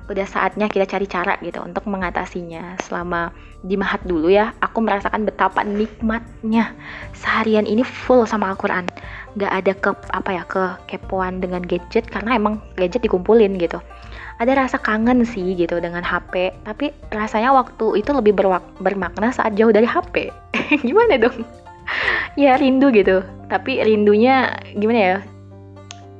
[0.07, 2.79] udah saatnya kita cari cara gitu untuk mengatasinya.
[2.79, 3.33] Selama
[3.65, 6.71] di Mahat dulu ya aku merasakan betapa nikmatnya
[7.17, 8.87] seharian ini full sama Al-Quran.
[9.35, 13.81] Gak ada ke apa ya ke kepoan dengan gadget karena emang gadget dikumpulin gitu
[14.37, 18.37] ada rasa kangen sih gitu dengan HP tapi rasanya waktu itu lebih
[18.77, 20.29] bermakna saat jauh dari HP
[20.87, 21.45] gimana dong?
[22.35, 23.23] Ya rindu gitu.
[23.47, 25.17] Tapi rindunya gimana ya?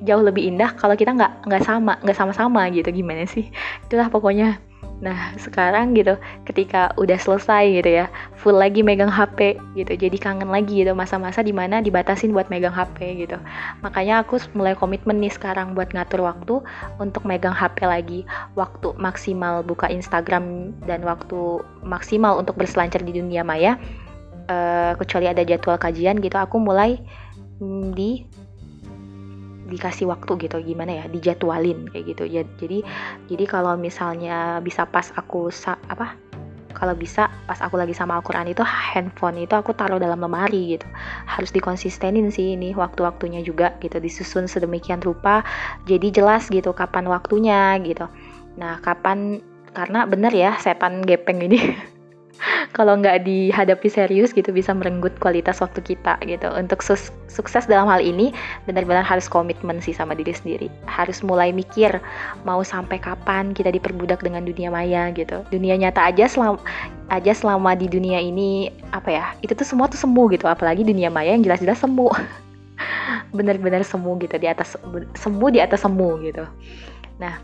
[0.06, 2.88] Jauh lebih indah kalau kita nggak nggak sama nggak sama-sama gitu.
[2.90, 3.50] Gimana sih?
[3.86, 4.62] Itulah pokoknya
[4.98, 10.50] Nah sekarang gitu ketika udah selesai gitu ya full lagi megang HP gitu jadi kangen
[10.50, 13.38] lagi gitu masa-masa di mana dibatasin buat megang HP gitu.
[13.86, 16.56] Makanya aku mulai komitmen nih sekarang buat ngatur waktu
[16.98, 18.20] untuk megang HP lagi.
[18.58, 23.78] Waktu maksimal buka Instagram dan waktu maksimal untuk berselancar di dunia maya
[24.50, 26.98] uh, kecuali ada jadwal kajian gitu aku mulai
[27.62, 28.26] mm, di
[29.68, 32.24] dikasih waktu gitu gimana ya dijadwalin kayak gitu.
[32.58, 32.80] Jadi
[33.28, 36.16] jadi kalau misalnya bisa pas aku sa apa
[36.78, 40.86] kalau bisa pas aku lagi sama Al-Quran itu handphone itu aku taruh dalam lemari gitu.
[41.26, 45.42] Harus dikonsistenin sih ini waktu-waktunya juga gitu disusun sedemikian rupa
[45.90, 48.06] jadi jelas gitu kapan waktunya gitu.
[48.62, 49.42] Nah kapan
[49.74, 51.60] karena bener ya setan gepeng ini
[52.74, 56.48] kalau nggak dihadapi serius gitu bisa merenggut kualitas waktu kita gitu.
[56.54, 58.34] Untuk sus sukses dalam hal ini
[58.70, 60.68] benar-benar harus komitmen sih sama diri sendiri.
[60.86, 61.98] Harus mulai mikir
[62.46, 65.42] mau sampai kapan kita diperbudak dengan dunia maya gitu.
[65.50, 66.62] Dunia nyata aja selama
[67.08, 70.46] aja selama di dunia ini apa ya itu tuh semua tuh semu gitu.
[70.46, 72.10] Apalagi dunia maya yang jelas-jelas semu.
[73.38, 74.78] Benar-benar semu gitu di atas
[75.18, 76.46] semu di atas semu gitu.
[77.18, 77.42] Nah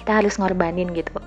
[0.00, 1.20] kita harus ngorbanin gitu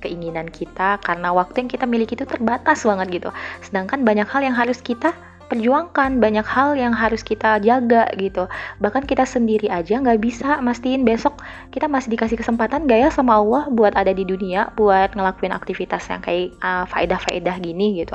[0.00, 3.30] keinginan kita karena waktu yang kita miliki itu terbatas banget gitu.
[3.62, 5.14] Sedangkan banyak hal yang harus kita
[5.48, 8.46] perjuangkan, banyak hal yang harus kita jaga gitu.
[8.84, 11.40] Bahkan kita sendiri aja nggak bisa mastiin besok
[11.72, 16.04] kita masih dikasih kesempatan gak ya sama Allah buat ada di dunia, buat ngelakuin aktivitas
[16.12, 18.14] yang kayak uh, faedah-faedah gini gitu.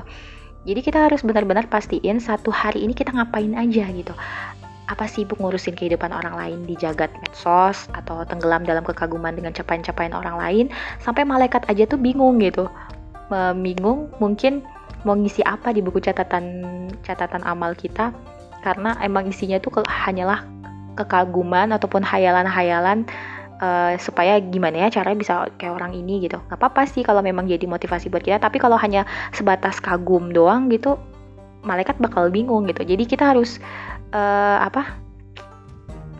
[0.64, 4.16] Jadi kita harus benar-benar pastiin satu hari ini kita ngapain aja gitu
[4.92, 10.12] apa sibuk ngurusin kehidupan orang lain di jagat medsos atau tenggelam dalam kekaguman dengan capaian-capaian
[10.12, 10.66] orang lain
[11.00, 12.68] sampai malaikat aja tuh bingung gitu.
[13.58, 14.62] Bingung mungkin
[15.08, 16.46] mau ngisi apa di buku catatan
[17.04, 18.12] catatan amal kita
[18.64, 20.48] karena emang isinya tuh ke, hanyalah
[20.96, 23.04] kekaguman ataupun hayalan-hayalan
[23.60, 26.40] uh, supaya gimana ya caranya bisa kayak orang ini gitu.
[26.48, 29.04] Nggak apa-apa sih kalau memang jadi motivasi buat kita tapi kalau hanya
[29.36, 31.00] sebatas kagum doang gitu
[31.64, 32.84] malaikat bakal bingung gitu.
[32.84, 33.58] Jadi kita harus
[34.14, 34.96] uh, apa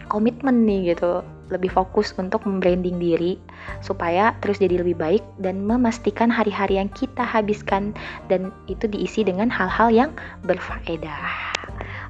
[0.10, 3.38] komitmen nih gitu lebih fokus untuk membranding diri
[3.86, 7.94] supaya terus jadi lebih baik dan memastikan hari-hari yang kita habiskan
[8.28, 10.12] dan itu diisi dengan hal-hal yang
[10.50, 11.54] berfaedah.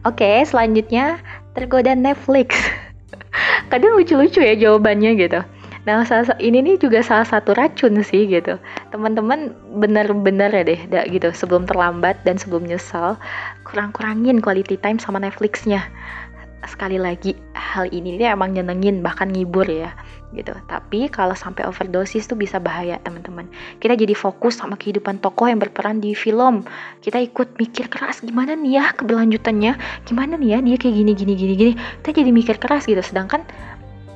[0.08, 1.20] Oke, selanjutnya
[1.56, 2.56] tergoda Netflix.
[3.72, 5.40] Kadang lucu-lucu ya jawabannya gitu.
[5.84, 6.08] Nah,
[6.40, 8.56] ini nih juga salah satu racun sih gitu.
[8.96, 9.52] Teman-teman
[9.84, 10.80] bener-bener ya deh,
[11.12, 11.36] gitu.
[11.36, 13.20] Sebelum terlambat dan sebelum nyesal,
[13.64, 15.84] kurang-kurangin quality time sama Netflixnya.
[16.64, 19.92] Sekali lagi, hal ini nih emang nyenengin bahkan ngibur ya
[20.32, 20.56] gitu.
[20.66, 23.46] Tapi kalau sampai overdosis tuh bisa bahaya teman-teman.
[23.78, 26.66] Kita jadi fokus sama kehidupan tokoh yang berperan di film.
[27.04, 29.74] Kita ikut mikir keras gimana nih ya keberlanjutannya,
[30.10, 31.74] gimana nih ya dia kayak gini gini gini gini.
[32.02, 33.04] Kita jadi mikir keras gitu.
[33.04, 33.46] Sedangkan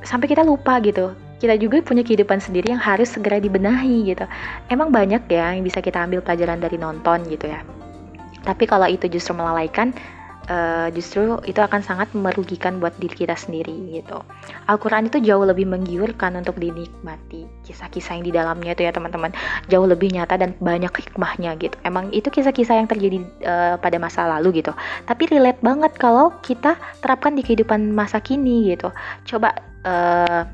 [0.02, 4.26] sampai kita lupa gitu kita juga punya kehidupan sendiri yang harus segera dibenahi gitu.
[4.74, 7.62] Emang banyak ya yang bisa kita ambil pelajaran dari nonton gitu ya.
[8.48, 9.92] Tapi kalau itu justru melalaikan,
[10.48, 14.24] uh, justru itu akan sangat merugikan buat diri kita sendiri gitu.
[14.68, 17.46] Al-Quran itu jauh lebih menggiurkan untuk dinikmati.
[17.68, 19.36] Kisah-kisah yang di dalamnya itu ya teman-teman
[19.68, 21.76] jauh lebih nyata dan banyak hikmahnya gitu.
[21.84, 24.72] Emang itu kisah-kisah yang terjadi uh, pada masa lalu gitu.
[25.06, 28.90] Tapi relate banget kalau kita terapkan di kehidupan masa kini gitu.
[29.28, 30.48] Coba uh,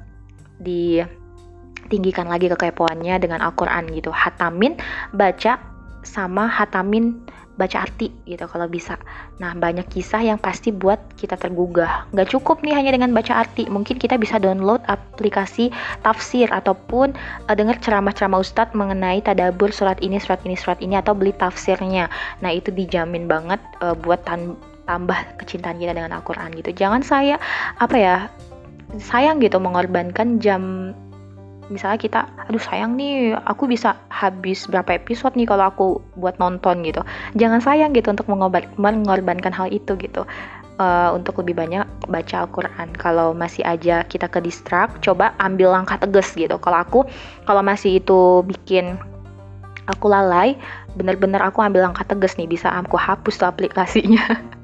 [0.63, 4.79] ditinggikan lagi kekepoannya dengan Al-Quran gitu hatamin
[5.11, 5.59] baca
[6.03, 7.23] sama hatamin
[7.63, 8.99] baca arti gitu kalau bisa.
[9.39, 12.11] Nah banyak kisah yang pasti buat kita tergugah.
[12.11, 13.71] Nggak cukup nih hanya dengan baca arti.
[13.71, 15.71] Mungkin kita bisa download aplikasi
[16.03, 17.15] tafsir ataupun
[17.47, 22.11] uh, dengar ceramah-ceramah ustadz mengenai tadabur surat ini surat ini surat ini atau beli tafsirnya.
[22.43, 26.75] Nah itu dijamin banget uh, buat tan tambah kecintaan kita dengan Al-Quran gitu.
[26.75, 27.39] Jangan saya
[27.79, 28.15] apa ya
[28.99, 30.93] sayang gitu mengorbankan jam
[31.71, 35.87] misalnya kita aduh sayang nih aku bisa habis berapa episode nih kalau aku
[36.19, 37.05] buat nonton gitu.
[37.35, 38.27] Jangan sayang gitu untuk
[38.79, 40.27] mengorbankan hal itu gitu.
[40.81, 42.97] Uh, untuk lebih banyak baca Al-Quran.
[42.97, 46.57] Kalau masih aja kita ke distract coba ambil langkah tegas gitu.
[46.57, 46.99] Kalau aku
[47.45, 48.97] kalau masih itu bikin
[49.87, 50.55] aku lalai
[50.95, 54.23] bener-bener aku ambil langkah tegas nih bisa aku hapus tuh aplikasinya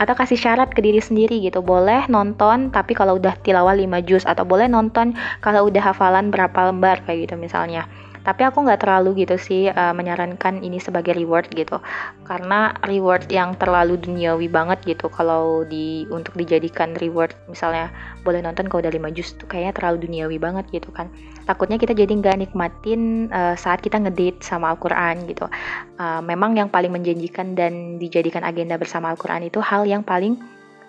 [0.00, 1.60] atau kasih syarat ke diri sendiri gitu.
[1.60, 5.12] Boleh nonton tapi kalau udah tilawah 5 juz atau boleh nonton
[5.44, 7.84] kalau udah hafalan berapa lembar kayak gitu misalnya
[8.20, 11.80] tapi aku nggak terlalu gitu sih uh, menyarankan ini sebagai reward gitu.
[12.28, 17.88] Karena reward yang terlalu duniawi banget gitu kalau di untuk dijadikan reward misalnya
[18.20, 21.08] boleh nonton kalau udah 5 juz tuh kayaknya terlalu duniawi banget gitu kan.
[21.48, 25.48] Takutnya kita jadi nggak nikmatin uh, saat kita ngedate sama Al-Quran gitu.
[25.96, 30.36] Uh, memang yang paling menjanjikan dan dijadikan agenda bersama Al-Quran itu hal yang paling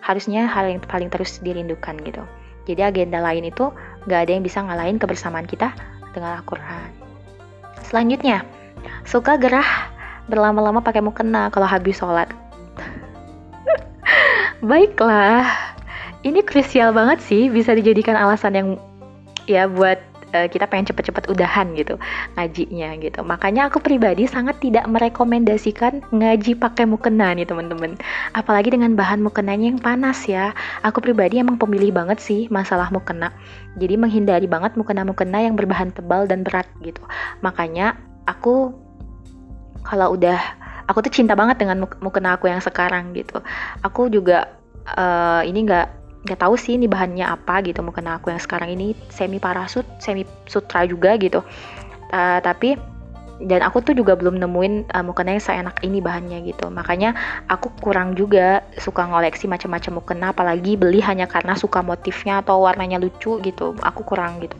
[0.03, 2.27] harusnya hal yang paling terus dirindukan gitu.
[2.67, 3.73] Jadi agenda lain itu
[4.05, 5.73] nggak ada yang bisa ngalahin kebersamaan kita
[6.13, 7.00] dengan Al-Quran.
[7.91, 8.47] Selanjutnya,
[9.03, 9.91] suka gerah
[10.31, 12.31] berlama-lama pakai mukena kalau habis sholat.
[14.63, 15.43] Baiklah,
[16.23, 18.67] ini krusial banget sih bisa dijadikan alasan yang
[19.43, 19.99] ya buat
[20.33, 21.95] uh, kita pengen cepet-cepet udahan gitu
[22.35, 23.19] ngajinya gitu.
[23.23, 27.95] Makanya aku pribadi sangat tidak merekomendasikan ngaji pakai mukena nih teman-teman.
[28.35, 30.55] Apalagi dengan bahan mukenanya yang panas ya.
[30.83, 33.31] Aku pribadi emang pemilih banget sih masalah mukena.
[33.77, 37.03] Jadi menghindari banget mukena-mukena yang berbahan tebal dan berat gitu.
[37.45, 37.95] Makanya
[38.27, 38.75] aku
[39.81, 40.39] kalau udah
[40.85, 43.39] aku tuh cinta banget dengan mukena aku yang sekarang gitu.
[43.81, 44.51] Aku juga
[44.97, 48.93] uh, ini nggak nggak tahu sih ini bahannya apa gitu mungkin aku yang sekarang ini
[49.09, 51.41] semi parasut semi sutra juga gitu.
[52.11, 52.77] Uh, tapi
[53.41, 56.69] dan aku tuh juga belum nemuin uh, mukena yang seenak ini bahannya gitu.
[56.69, 57.17] Makanya
[57.49, 63.01] aku kurang juga suka ngoleksi macam-macam mukena apalagi beli hanya karena suka motifnya atau warnanya
[63.01, 63.73] lucu gitu.
[63.81, 64.57] Aku kurang gitu.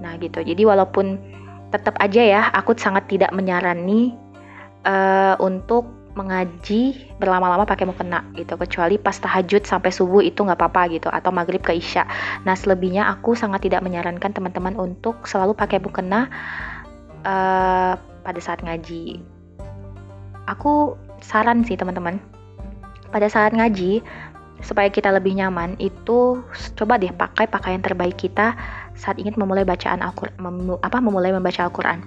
[0.00, 0.40] Nah gitu.
[0.40, 1.20] Jadi walaupun
[1.68, 4.16] tetap aja ya aku sangat tidak menyarani
[4.88, 8.54] uh, untuk mengaji berlama-lama pakai mukena gitu.
[8.54, 12.06] Kecuali pas tahajud sampai subuh itu nggak apa-apa gitu atau maghrib ke isya.
[12.46, 16.30] Nah selebihnya aku sangat tidak menyarankan teman-teman untuk selalu pakai mukena
[17.26, 19.20] uh, pada saat ngaji.
[20.46, 22.22] Aku saran sih teman-teman.
[23.10, 24.02] Pada saat ngaji
[24.62, 26.40] supaya kita lebih nyaman itu
[26.78, 28.56] coba deh pakai pakaian terbaik kita
[28.94, 32.02] saat ingin memulai bacaan Al-Quran mem, apa memulai membaca Al-Quran.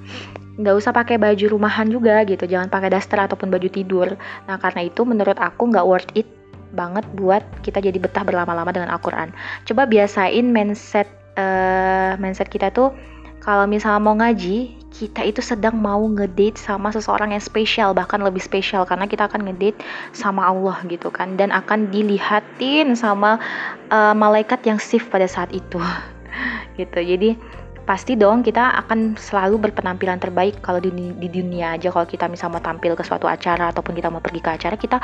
[0.57, 4.17] Nggak usah pakai baju rumahan juga gitu jangan pakai daster ataupun baju tidur.
[4.49, 6.25] Nah karena itu menurut aku nggak worth it
[6.73, 9.31] banget buat kita jadi betah berlama-lama dengan Al-Quran.
[9.63, 12.91] Coba biasain mindset uh, mindset kita tuh
[13.37, 18.41] kalau misalnya mau ngaji kita itu sedang mau ngedate sama seseorang yang spesial bahkan lebih
[18.41, 19.77] spesial karena kita akan ngedate
[20.11, 21.37] sama Allah gitu kan.
[21.37, 23.37] Dan akan dilihatin sama
[23.93, 25.77] uh, malaikat yang shift pada saat itu
[26.75, 26.99] gitu.
[26.99, 27.37] Jadi
[27.87, 31.87] pasti dong kita akan selalu berpenampilan terbaik kalau di, di dunia aja.
[31.87, 34.99] Kalau kita misalnya mau tampil ke suatu acara ataupun kita mau pergi ke acara kita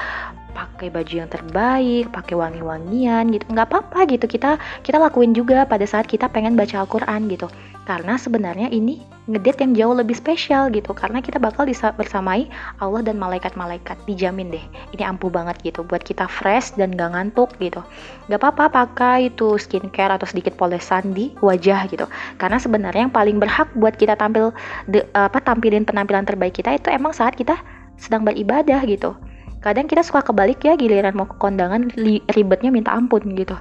[0.53, 3.45] pakai baju yang terbaik pakai wangi-wangian gitu.
[3.49, 4.25] Nggak apa-apa gitu.
[4.27, 7.47] Kita kita lakuin juga pada saat kita pengen baca Al-Quran gitu
[7.83, 10.91] karena sebenarnya ini ngedate yang jauh lebih spesial gitu.
[10.95, 12.47] Karena kita bakal bersamai
[12.79, 13.99] Allah dan malaikat-malaikat.
[14.07, 14.63] Dijamin deh
[14.95, 15.83] ini ampuh banget gitu.
[15.83, 17.83] Buat kita fresh dan gak ngantuk gitu.
[18.31, 22.07] Gak apa-apa pakai itu skincare atau sedikit polesan di wajah gitu.
[22.39, 24.55] Karena sebenarnya yang paling berhak buat kita tampil
[24.87, 27.59] de, apa tampilin penampilan terbaik kita itu emang saat kita
[27.99, 29.15] sedang beribadah gitu
[29.63, 31.87] kadang kita suka kebalik ya giliran mau ke kondangan
[32.35, 33.55] ribetnya minta ampun gitu.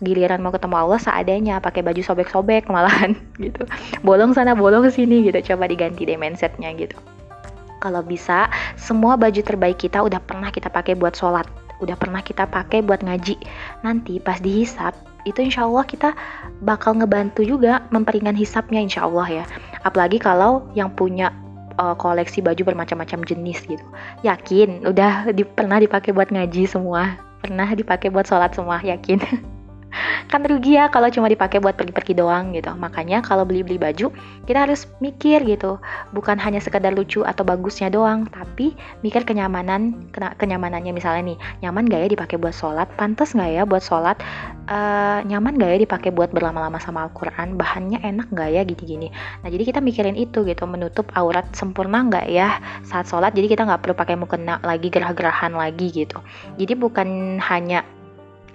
[0.00, 3.66] Giliran mau ketemu Allah seadanya pakai baju sobek-sobek malahan gitu.
[4.06, 6.94] Bolong sana bolong sini gitu coba diganti deh mindsetnya gitu.
[7.82, 8.46] Kalau bisa
[8.78, 11.46] semua baju terbaik kita udah pernah kita pakai buat sholat
[11.78, 13.38] udah pernah kita pakai buat ngaji.
[13.86, 14.94] Nanti pas dihisap
[15.26, 16.14] itu insya Allah kita
[16.62, 19.44] bakal ngebantu juga memperingan hisapnya insya Allah ya.
[19.86, 21.30] Apalagi kalau yang punya
[21.78, 23.86] uh, koleksi baju bermacam-macam jenis gitu.
[24.26, 29.22] Yakin udah di, pernah dipakai buat ngaji semua, pernah dipakai buat sholat semua, yakin.
[30.28, 32.70] kan rugi ya kalau cuma dipakai buat pergi-pergi doang gitu.
[32.76, 34.12] Makanya kalau beli-beli baju
[34.44, 35.80] kita harus mikir gitu.
[36.12, 40.92] Bukan hanya sekedar lucu atau bagusnya doang tapi mikir kenyamanan kenyamanannya.
[40.92, 42.88] Misalnya nih nyaman gak ya dipakai buat sholat?
[42.94, 44.20] Pantas gak ya buat sholat?
[44.68, 47.56] Uh, nyaman gak ya dipakai buat berlama-lama sama Al-Quran?
[47.56, 49.08] Bahannya enak gak ya gini-gini?
[49.42, 53.32] Nah jadi kita mikirin itu gitu menutup aurat sempurna gak ya saat sholat?
[53.32, 56.20] Jadi kita nggak perlu pakai mukena lagi gerah-gerahan lagi gitu.
[56.60, 57.84] Jadi bukan hanya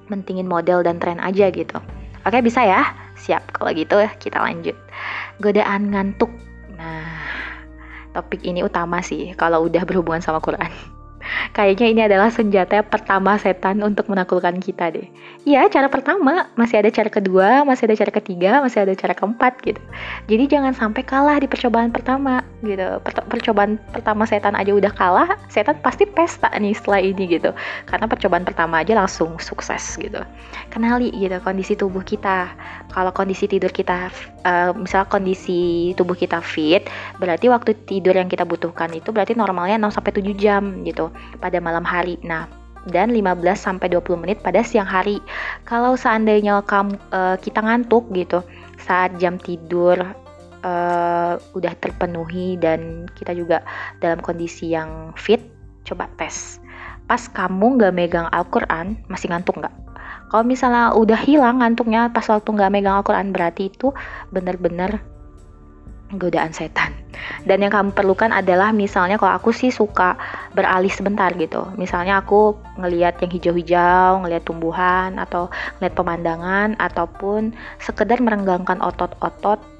[0.08, 1.78] mentingin model dan tren aja gitu.
[2.24, 2.88] Oke bisa ya?
[3.20, 4.76] Siap kalau gitu kita lanjut.
[5.44, 6.32] Godaan ngantuk.
[6.80, 7.28] Nah,
[8.16, 10.72] topik ini utama sih kalau udah berhubungan sama Quran.
[11.56, 15.08] Kayaknya ini adalah senjata pertama setan untuk menaklukkan kita deh.
[15.44, 19.54] Iya, cara pertama, masih ada cara kedua, masih ada cara ketiga, masih ada cara keempat
[19.64, 19.82] gitu.
[20.32, 23.00] Jadi jangan sampai kalah di percobaan pertama gitu.
[23.04, 27.52] Per percobaan pertama setan aja udah kalah, setan pasti pesta nih setelah ini gitu.
[27.88, 30.24] Karena percobaan pertama aja langsung sukses gitu.
[30.72, 32.52] Kenali gitu kondisi tubuh kita.
[32.92, 34.12] Kalau kondisi tidur kita
[34.46, 39.80] uh, misal kondisi tubuh kita fit, berarti waktu tidur yang kita butuhkan itu berarti normalnya
[39.90, 42.20] 6 sampai 7 jam gitu pada malam hari.
[42.24, 42.48] Nah,
[42.92, 45.24] dan 15 sampai 20 menit pada siang hari.
[45.64, 48.44] Kalau seandainya kamu uh, kita ngantuk gitu
[48.84, 49.96] saat jam tidur
[50.64, 53.64] uh, udah terpenuhi dan kita juga
[54.04, 55.40] dalam kondisi yang fit,
[55.88, 56.60] coba tes.
[57.08, 59.83] Pas kamu nggak megang Al-Quran, masih ngantuk nggak?
[60.34, 63.94] Kalau misalnya udah hilang ngantuknya pas waktu nggak megang Al-Quran berarti itu
[64.34, 64.98] bener-bener
[66.18, 66.94] godaan setan.
[67.46, 70.18] Dan yang kamu perlukan adalah misalnya kalau aku sih suka
[70.58, 71.70] beralih sebentar gitu.
[71.78, 79.73] Misalnya aku ngelihat yang hijau-hijau, ngelihat tumbuhan atau ngelihat pemandangan ataupun sekedar merenggangkan otot-otot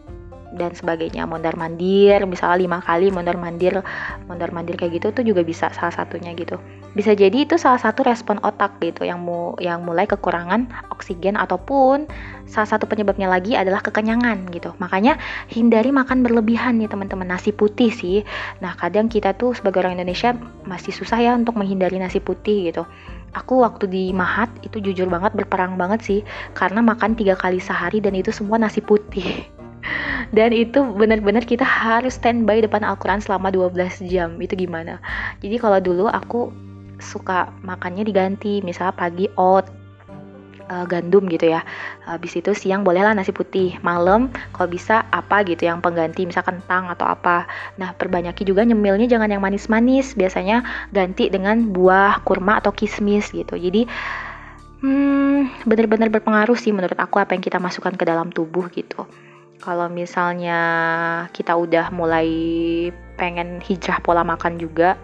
[0.54, 1.26] dan sebagainya.
[1.26, 3.82] Mondar mandir misalnya lima kali mondar mandir
[4.30, 6.62] mondar mandir kayak gitu tuh juga bisa salah satunya gitu.
[6.94, 12.06] Bisa jadi itu salah satu respon otak gitu yang mu yang mulai kekurangan oksigen ataupun
[12.46, 14.78] salah satu penyebabnya lagi adalah kekenyangan gitu.
[14.78, 15.18] Makanya
[15.50, 17.26] hindari makan berlebihan nih teman-teman.
[17.26, 18.22] Nasi putih sih.
[18.62, 20.38] Nah kadang kita tuh sebagai orang Indonesia
[20.70, 22.86] masih susah ya untuk menghindari nasi putih gitu.
[23.34, 26.20] Aku waktu di Mahat itu jujur banget berperang banget sih.
[26.54, 29.26] Karena makan tiga kali sehari dan itu semua nasi putih
[30.34, 34.98] dan itu benar-benar kita harus standby depan Al-Quran selama 12 jam itu gimana
[35.40, 36.50] jadi kalau dulu aku
[37.00, 39.84] suka makannya diganti misalnya pagi oat
[40.70, 41.62] uh, gandum gitu ya.
[42.08, 46.88] Habis itu siang bolehlah nasi putih, malam kalau bisa apa gitu yang pengganti misalkan kentang
[46.92, 47.48] atau apa.
[47.80, 50.64] Nah, perbanyaki juga nyemilnya jangan yang manis-manis, biasanya
[50.96, 53.56] ganti dengan buah kurma atau kismis gitu.
[53.58, 53.88] Jadi
[54.84, 59.08] hmm, benar-benar berpengaruh sih menurut aku apa yang kita masukkan ke dalam tubuh gitu.
[59.64, 60.60] Kalau misalnya
[61.32, 62.28] kita udah mulai
[63.16, 65.00] pengen hijrah pola makan juga,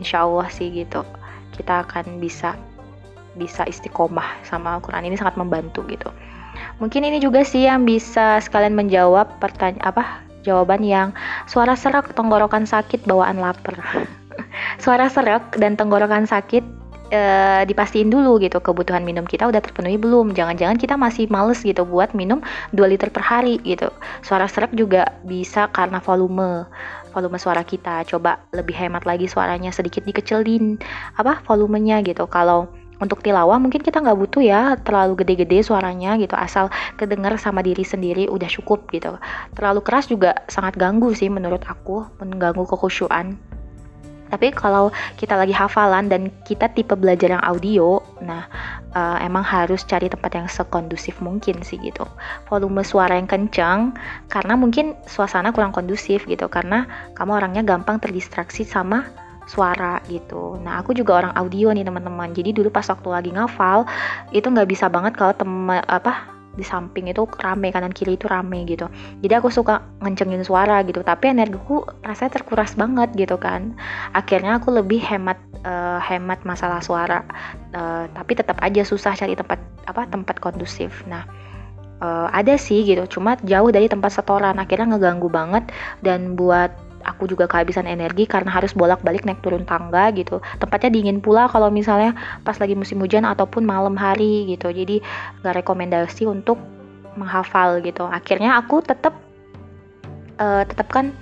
[0.00, 1.04] insya Allah sih gitu,
[1.52, 2.56] kita akan bisa
[3.36, 5.12] bisa istiqomah sama Al-Quran.
[5.12, 6.08] Ini sangat membantu gitu.
[6.80, 11.12] Mungkin ini juga sih yang bisa sekalian menjawab pertanyaan apa jawaban yang
[11.44, 13.76] suara serak tenggorokan sakit bawaan lapar.
[14.82, 16.77] Suara serak dan tenggorokan sakit
[17.08, 17.20] e,
[17.68, 20.32] dipastiin dulu gitu kebutuhan minum kita udah terpenuhi belum?
[20.36, 22.40] Jangan-jangan kita masih males gitu buat minum
[22.72, 23.88] 2 liter per hari gitu.
[24.24, 26.68] Suara serak juga bisa karena volume
[27.12, 28.04] volume suara kita.
[28.06, 30.78] Coba lebih hemat lagi suaranya sedikit dikecilin
[31.16, 32.28] apa volumenya gitu.
[32.28, 32.68] Kalau
[32.98, 36.34] untuk tilawah mungkin kita nggak butuh ya terlalu gede-gede suaranya gitu.
[36.34, 36.68] Asal
[36.98, 39.16] kedenger sama diri sendiri udah cukup gitu.
[39.54, 43.38] Terlalu keras juga sangat ganggu sih menurut aku mengganggu kekhusyuan
[44.28, 48.48] tapi kalau kita lagi hafalan dan kita tipe belajar yang audio, nah
[48.92, 52.04] uh, emang harus cari tempat yang sekondusif mungkin sih gitu.
[52.48, 53.96] Volume suara yang kencang
[54.28, 56.84] karena mungkin suasana kurang kondusif gitu karena
[57.16, 59.08] kamu orangnya gampang terdistraksi sama
[59.48, 60.60] suara gitu.
[60.60, 62.36] Nah aku juga orang audio nih teman-teman.
[62.36, 63.88] Jadi dulu pas waktu lagi ngafal
[64.30, 68.64] itu nggak bisa banget kalau temen apa di samping itu rame kanan kiri itu rame
[68.64, 68.88] gitu.
[69.20, 71.04] Jadi aku suka ngencengin suara gitu.
[71.04, 73.76] Tapi energiku rasanya terkuras banget gitu kan.
[74.16, 77.22] Akhirnya aku lebih hemat uh, hemat masalah suara.
[77.76, 81.04] Uh, tapi tetap aja susah cari tempat apa tempat kondusif.
[81.06, 81.26] Nah
[82.02, 83.06] uh, ada sih gitu.
[83.18, 84.58] Cuma jauh dari tempat setoran.
[84.58, 85.70] Akhirnya ngeganggu banget.
[86.02, 90.44] Dan buat aku juga kehabisan energi karena harus bolak-balik naik turun tangga gitu.
[90.60, 92.12] Tempatnya dingin pula kalau misalnya
[92.44, 94.68] pas lagi musim hujan ataupun malam hari gitu.
[94.68, 95.00] Jadi
[95.40, 96.60] gak rekomendasi untuk
[97.16, 98.04] menghafal gitu.
[98.04, 99.16] Akhirnya aku tetap
[100.38, 101.16] uh, tetap kan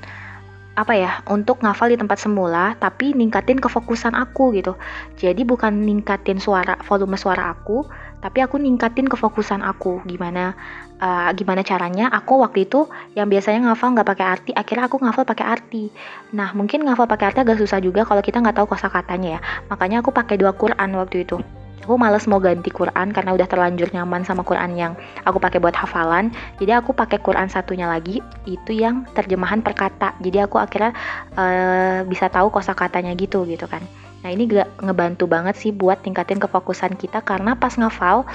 [0.77, 4.77] apa ya untuk ngafal di tempat semula tapi ningkatin kefokusan aku gitu
[5.17, 7.89] jadi bukan ningkatin suara volume suara aku
[8.21, 10.53] tapi aku ningkatin kefokusan aku gimana
[11.01, 15.25] uh, gimana caranya aku waktu itu yang biasanya ngafal nggak pakai arti akhirnya aku ngafal
[15.29, 15.85] pakai arti.
[16.33, 19.41] Nah mungkin ngafal pakai arti agak susah juga kalau kita nggak tahu kosakatanya ya.
[19.69, 21.41] Makanya aku pakai dua Quran waktu itu.
[21.87, 25.79] Aku males mau ganti Quran karena udah terlanjur nyaman sama Quran yang aku pakai buat
[25.79, 26.35] hafalan.
[26.59, 30.19] Jadi aku pakai Quran satunya lagi itu yang terjemahan per kata.
[30.19, 30.91] Jadi aku akhirnya
[31.39, 33.87] uh, bisa tahu kosakatanya gitu gitu kan.
[34.27, 38.27] Nah ini gak ngebantu banget sih buat tingkatin kefokusan kita karena pas ngafal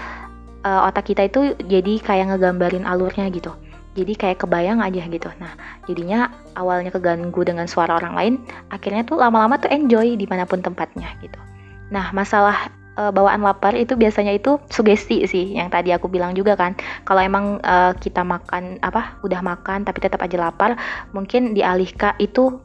[0.66, 3.54] uh, otak kita itu jadi kayak ngegambarin alurnya gitu.
[3.92, 5.28] Jadi kayak kebayang aja gitu.
[5.42, 5.52] Nah
[5.86, 8.34] jadinya awalnya keganggu dengan suara orang lain
[8.72, 11.38] akhirnya tuh lama-lama tuh enjoy di mana pun tempatnya gitu.
[11.92, 16.56] Nah masalah uh, bawaan lapar itu biasanya itu sugesti sih yang tadi aku bilang juga
[16.56, 16.80] kan.
[17.04, 20.80] Kalau emang uh, kita makan apa udah makan tapi tetap aja lapar
[21.12, 22.64] mungkin dialihkan itu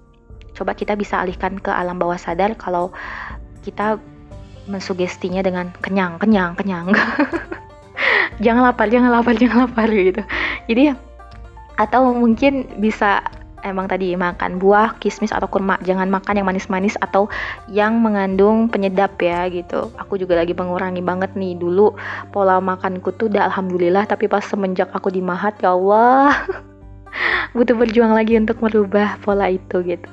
[0.57, 2.89] coba kita bisa alihkan ke alam bawah sadar kalau
[3.61, 4.01] kita
[4.71, 6.91] mensugestinya dengan kenyang kenyang kenyang
[8.43, 10.23] jangan lapar jangan lapar jangan lapar gitu
[10.71, 10.97] jadi
[11.77, 13.21] atau mungkin bisa
[13.67, 15.75] emang tadi makan buah, kismis atau kurma.
[15.83, 17.27] Jangan makan yang manis-manis atau
[17.67, 19.91] yang mengandung penyedap ya gitu.
[19.99, 21.99] Aku juga lagi mengurangi banget nih dulu
[22.31, 26.47] pola makanku tuh udah alhamdulillah tapi pas semenjak aku di Mahat ya Allah
[27.57, 30.09] butuh berjuang lagi untuk merubah pola itu gitu.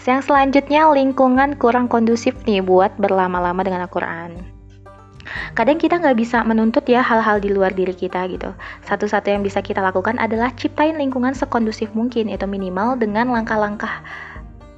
[0.00, 4.49] Yang selanjutnya lingkungan kurang kondusif nih buat berlama-lama dengan Al-Quran
[5.54, 8.50] kadang kita nggak bisa menuntut ya hal-hal di luar diri kita gitu.
[8.86, 14.02] Satu-satu yang bisa kita lakukan adalah ciptain lingkungan sekondusif mungkin, itu minimal dengan langkah-langkah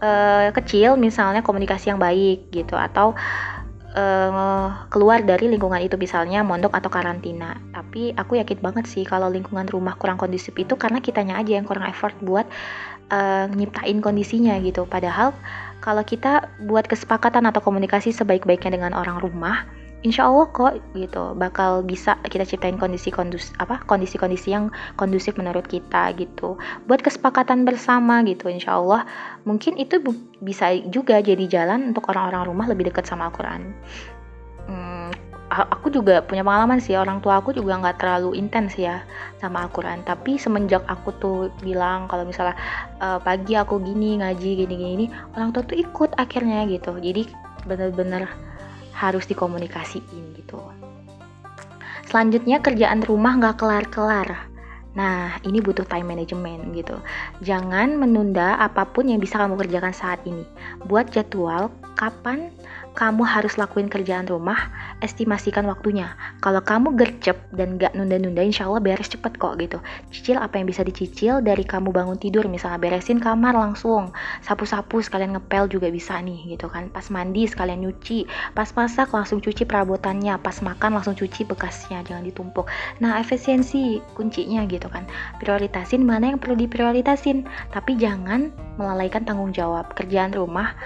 [0.03, 3.16] uh, kecil, misalnya komunikasi yang baik gitu, atau
[3.96, 7.57] uh, keluar dari lingkungan itu misalnya mondok atau karantina.
[7.72, 11.66] Tapi aku yakin banget sih kalau lingkungan rumah kurang kondusif itu karena kitanya aja yang
[11.68, 12.44] kurang effort buat
[13.12, 14.88] uh, nyiptain kondisinya gitu.
[14.88, 15.36] Padahal
[15.82, 19.66] kalau kita buat kesepakatan atau komunikasi sebaik-baiknya dengan orang rumah,
[20.03, 25.66] insya Allah kok gitu bakal bisa kita ciptain kondisi kondus apa kondisi-kondisi yang kondusif menurut
[25.70, 26.59] kita gitu.
[26.90, 29.07] Buat kesepakatan bersama gitu insya Allah
[29.46, 30.03] mungkin itu
[30.42, 33.62] bisa juga jadi jalan untuk orang-orang rumah lebih dekat sama Al-Quran.
[34.66, 35.11] Hmm,
[35.50, 39.07] aku juga punya pengalaman sih orang tua aku juga nggak terlalu intens ya
[39.38, 40.03] sama Al-Quran.
[40.03, 42.59] Tapi semenjak aku tuh bilang kalau misalnya
[42.98, 45.07] uh, pagi aku gini ngaji gini gini
[45.38, 46.98] orang tua tuh ikut akhirnya gitu.
[46.98, 47.30] Jadi
[47.70, 48.26] bener-bener
[48.93, 50.61] harus dikomunikasiin gitu.
[52.09, 54.53] Selanjutnya kerjaan rumah nggak kelar-kelar.
[54.93, 57.01] Nah, ini butuh time management gitu.
[57.40, 60.45] Jangan menunda apa pun yang bisa kamu kerjakan saat ini.
[60.84, 62.53] Buat jadwal kapan
[62.93, 64.68] kamu harus lakuin kerjaan rumah,
[65.01, 66.12] estimasikan waktunya.
[66.45, 69.80] Kalau kamu gercep dan gak nunda-nunda, insya Allah beres cepet kok gitu.
[70.12, 74.12] Cicil apa yang bisa dicicil dari kamu bangun tidur, misalnya beresin kamar langsung,
[74.45, 76.93] sapu-sapu sekalian ngepel juga bisa nih gitu kan.
[76.93, 82.28] Pas mandi sekalian nyuci, pas masak langsung cuci perabotannya, pas makan langsung cuci bekasnya, jangan
[82.28, 82.68] ditumpuk.
[83.01, 85.09] Nah, efisiensi kuncinya gitu kan.
[85.40, 89.97] Prioritasin mana yang perlu diprioritasin, tapi jangan melalaikan tanggung jawab.
[89.97, 90.76] Kerjaan rumah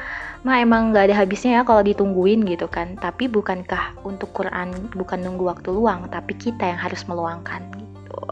[0.47, 2.94] mah emang nggak ada habisnya ya kalau ditungguin gitu kan.
[2.94, 8.22] Tapi bukankah untuk Quran bukan nunggu waktu luang tapi kita yang harus meluangkan gitu.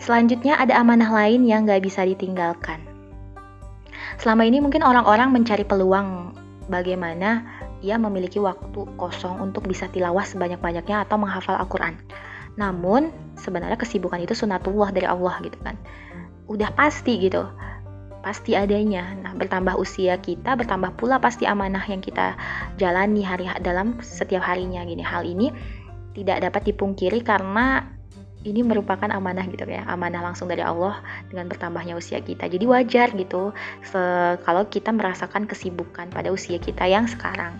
[0.00, 2.80] Selanjutnya ada amanah lain yang nggak bisa ditinggalkan.
[4.16, 6.32] Selama ini mungkin orang-orang mencari peluang
[6.72, 7.44] bagaimana
[7.84, 12.00] ia memiliki waktu kosong untuk bisa tilawah sebanyak-banyaknya atau menghafal Al-Quran.
[12.56, 15.76] Namun sebenarnya kesibukan itu sunatullah dari Allah gitu kan.
[16.48, 17.44] Udah pasti gitu
[18.26, 19.14] pasti adanya.
[19.22, 22.34] Nah, bertambah usia kita, bertambah pula pasti amanah yang kita
[22.74, 25.06] jalani hari dalam setiap harinya gini.
[25.06, 25.54] Hal ini
[26.18, 27.86] tidak dapat dipungkiri karena
[28.42, 30.98] ini merupakan amanah gitu ya, amanah langsung dari Allah
[31.30, 32.50] dengan bertambahnya usia kita.
[32.50, 33.54] Jadi wajar gitu
[34.42, 37.54] kalau kita merasakan kesibukan pada usia kita yang sekarang.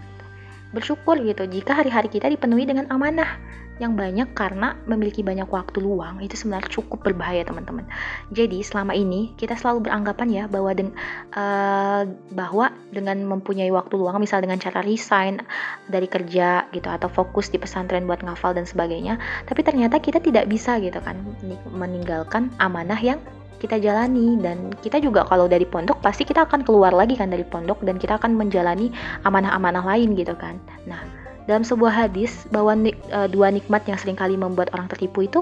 [0.74, 3.38] Bersyukur gitu jika hari-hari kita dipenuhi dengan amanah
[3.76, 7.84] yang banyak karena memiliki banyak waktu luang itu sebenarnya cukup berbahaya teman-teman.
[8.32, 10.96] Jadi selama ini kita selalu beranggapan ya bahwa den,
[11.36, 15.44] uh, bahwa dengan mempunyai waktu luang misal dengan cara resign
[15.92, 20.48] dari kerja gitu atau fokus di pesantren buat ngafal dan sebagainya, tapi ternyata kita tidak
[20.48, 21.20] bisa gitu kan
[21.68, 23.20] meninggalkan amanah yang
[23.56, 27.44] kita jalani dan kita juga kalau dari pondok pasti kita akan keluar lagi kan dari
[27.44, 28.92] pondok dan kita akan menjalani
[29.24, 30.60] amanah-amanah lain gitu kan.
[30.84, 31.00] Nah,
[31.46, 35.40] dalam sebuah hadis bahwa nik, uh, dua nikmat yang sering kali membuat orang tertipu itu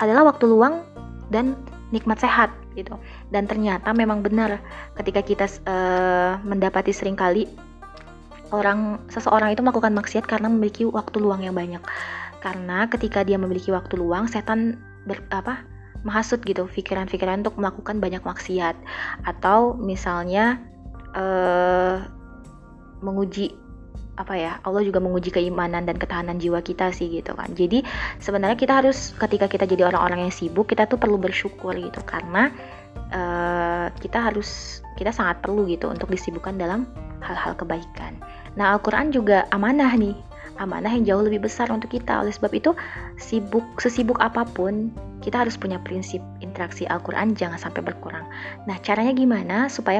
[0.00, 0.84] adalah waktu luang
[1.32, 1.56] dan
[1.90, 2.96] nikmat sehat gitu.
[3.34, 4.60] Dan ternyata memang benar
[5.00, 7.48] ketika kita uh, mendapati sering kali
[8.50, 11.82] orang seseorang itu melakukan maksiat karena memiliki waktu luang yang banyak.
[12.40, 15.64] Karena ketika dia memiliki waktu luang, setan ber, apa
[16.00, 18.72] menghasut gitu pikiran-pikiran untuk melakukan banyak maksiat
[19.28, 20.56] atau misalnya
[21.12, 22.00] uh,
[23.04, 23.52] menguji
[24.18, 27.50] apa ya Allah juga menguji keimanan dan ketahanan jiwa kita sih gitu kan.
[27.52, 27.82] Jadi
[28.22, 32.00] sebenarnya kita harus ketika kita jadi orang-orang yang sibuk kita tuh perlu bersyukur gitu.
[32.04, 32.50] Karena
[33.14, 36.84] uh, kita harus kita sangat perlu gitu untuk disibukkan dalam
[37.24, 38.16] hal-hal kebaikan.
[38.56, 40.29] Nah Al-Quran juga amanah nih
[40.60, 42.20] amanah yang jauh lebih besar untuk kita.
[42.20, 42.76] Oleh sebab itu,
[43.16, 44.92] sibuk sesibuk apa pun,
[45.24, 48.28] kita harus punya prinsip interaksi Al-Qur'an jangan sampai berkurang.
[48.68, 49.98] Nah, caranya gimana supaya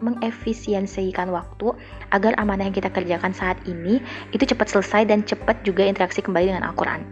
[0.00, 1.74] mengefisiensikan waktu
[2.14, 3.98] agar amanah yang kita kerjakan saat ini
[4.30, 7.02] itu cepat selesai dan cepat juga interaksi kembali dengan Al-Qur'an.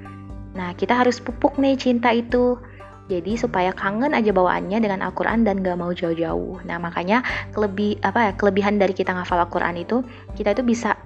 [0.55, 2.55] Nah, kita harus pupuk nih cinta itu.
[3.05, 6.64] Jadi supaya kangen aja bawaannya dengan Al-Quran dan gak mau jauh-jauh.
[6.64, 7.20] Nah makanya
[7.53, 10.01] kelebih apa ya kelebihan dari kita ngafal Al-Quran itu
[10.32, 10.97] kita itu bisa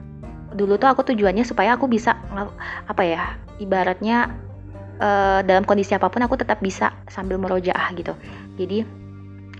[0.58, 2.18] dulu tuh aku tujuannya supaya aku bisa
[2.90, 4.34] apa ya ibaratnya
[4.98, 8.18] uh, dalam kondisi apa pun aku tetap bisa sambil merojaah gitu.
[8.58, 8.82] Jadi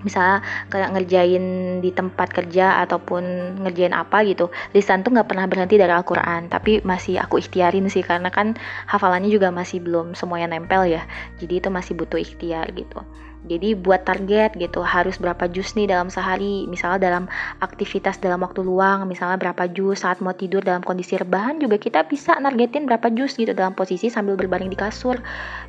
[0.02, 1.44] misalnya kayak ngerjain
[1.82, 3.22] di tempat kerja ataupun
[3.66, 8.06] ngerjain apa gitu lisan tuh nggak pernah berhenti dari Al-Quran tapi masih aku ikhtiarin sih
[8.06, 8.54] karena kan
[8.86, 11.02] hafalannya juga masih belum semuanya nempel ya.
[11.42, 13.02] Jadi itu masih butuh ikhtiar gitu
[13.48, 16.68] jadi buat target gitu harus berapa jus nih dalam sehari.
[16.68, 17.24] Misalnya dalam
[17.64, 22.04] aktivitas dalam waktu luang, misalnya berapa jus saat mau tidur dalam kondisi rebahan juga kita
[22.04, 25.16] bisa nargetin berapa jus gitu dalam posisi sambil berbaring di kasur.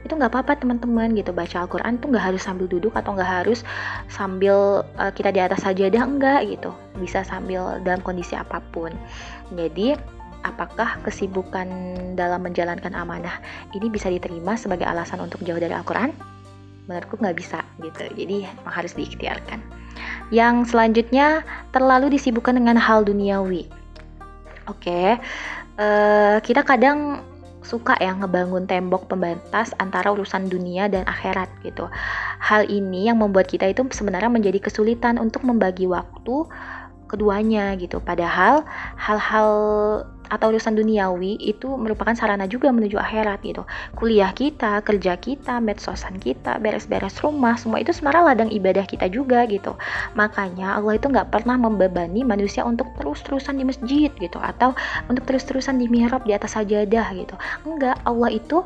[0.03, 3.63] Itu nggak apa-apa teman-teman gitu baca Al-Quran tuh nggak harus sambil duduk atau nggak harus
[4.11, 6.75] sambil uh, kita di atas sajadah enggak gitu.
[6.99, 8.91] Bisa sambil dalam kondisi apa pun.
[9.55, 9.95] Jadi
[10.43, 11.67] apakah kesibukan
[12.15, 13.39] dalam menjalankan amanah
[13.71, 16.38] ini bisa diterima sebagai alasan untuk jauh dari Al-Quran?
[16.89, 19.61] Menurutku nggak bisa gitu jadi harus diikhtiarkan
[20.33, 23.69] yang selanjutnya terlalu disibukkan dengan hal duniawi
[24.65, 25.21] oke okay.
[25.77, 27.21] uh, eh, kita kadang
[27.69, 31.85] suka ya ngebangun tembok pembatas antara urusan dunia dan akhirat gitu.
[32.41, 36.49] Hal ini yang membuat kita itu sebenarnya menjadi kesulitan untuk membagi waktu
[37.05, 38.01] keduanya gitu.
[38.01, 38.65] Padahal
[38.97, 39.51] hal-hal
[40.29, 43.65] atau urusan duniawi itu merupakan sarana juga menuju akhirat gitu.
[43.97, 49.43] Kuliah kita, kerja kita, medsosan kita, beres-beres rumah, semua itu sebenarnya ladang ibadah kita juga
[49.49, 49.75] gitu.
[50.13, 54.77] Makanya Allah itu nggak pernah membebani manusia untuk terus-terusan di masjid gitu atau
[55.09, 57.35] untuk terus-terusan di mihrab di atas sajadah gitu.
[57.65, 58.63] Enggak, Allah itu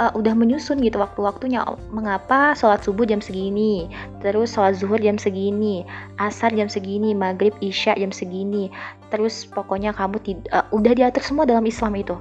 [0.00, 1.62] uh, udah menyusun gitu waktu-waktunya.
[1.92, 3.88] Mengapa sholat subuh jam segini,
[4.24, 5.84] terus sholat zuhur jam segini,
[6.16, 8.72] asar jam segini, maghrib, isya jam segini,
[9.12, 12.16] terus pokoknya kamu uh, udah diatur semua dalam Islam itu.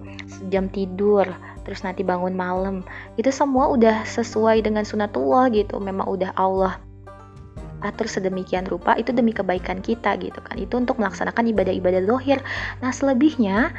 [0.51, 1.23] Jam tidur
[1.63, 2.83] terus nanti bangun malam.
[3.15, 5.79] Itu semua udah sesuai dengan sunatullah gitu.
[5.79, 6.75] Memang udah Allah
[7.81, 10.59] atur sedemikian rupa itu demi kebaikan kita gitu kan.
[10.59, 12.43] Itu untuk melaksanakan ibadah-ibadah dohir
[12.83, 13.71] nah selebihnya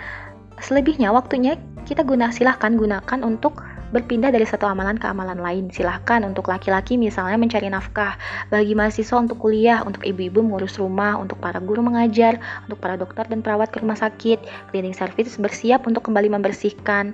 [0.58, 3.60] selebihnya waktunya kita guna silahkan gunakan untuk
[3.92, 5.68] berpindah dari satu amalan ke amalan lain.
[5.70, 8.16] Silahkan untuk laki-laki misalnya mencari nafkah,
[8.48, 13.28] bagi mahasiswa untuk kuliah, untuk ibu-ibu mengurus rumah, untuk para guru mengajar, untuk para dokter
[13.28, 17.12] dan perawat ke rumah sakit, cleaning service bersiap untuk kembali membersihkan,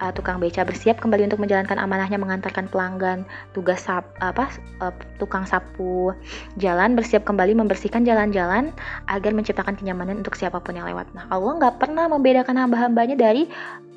[0.00, 4.48] uh, tukang beca bersiap kembali untuk menjalankan amanahnya mengantarkan pelanggan, tugas sap, apa
[4.80, 6.14] uh, tukang sapu
[6.56, 8.70] jalan bersiap kembali membersihkan jalan-jalan
[9.10, 11.10] agar menciptakan kenyamanan untuk siapa pun yang lewat.
[11.12, 13.50] Nah, Allah nggak pernah membedakan hamba-hambanya dari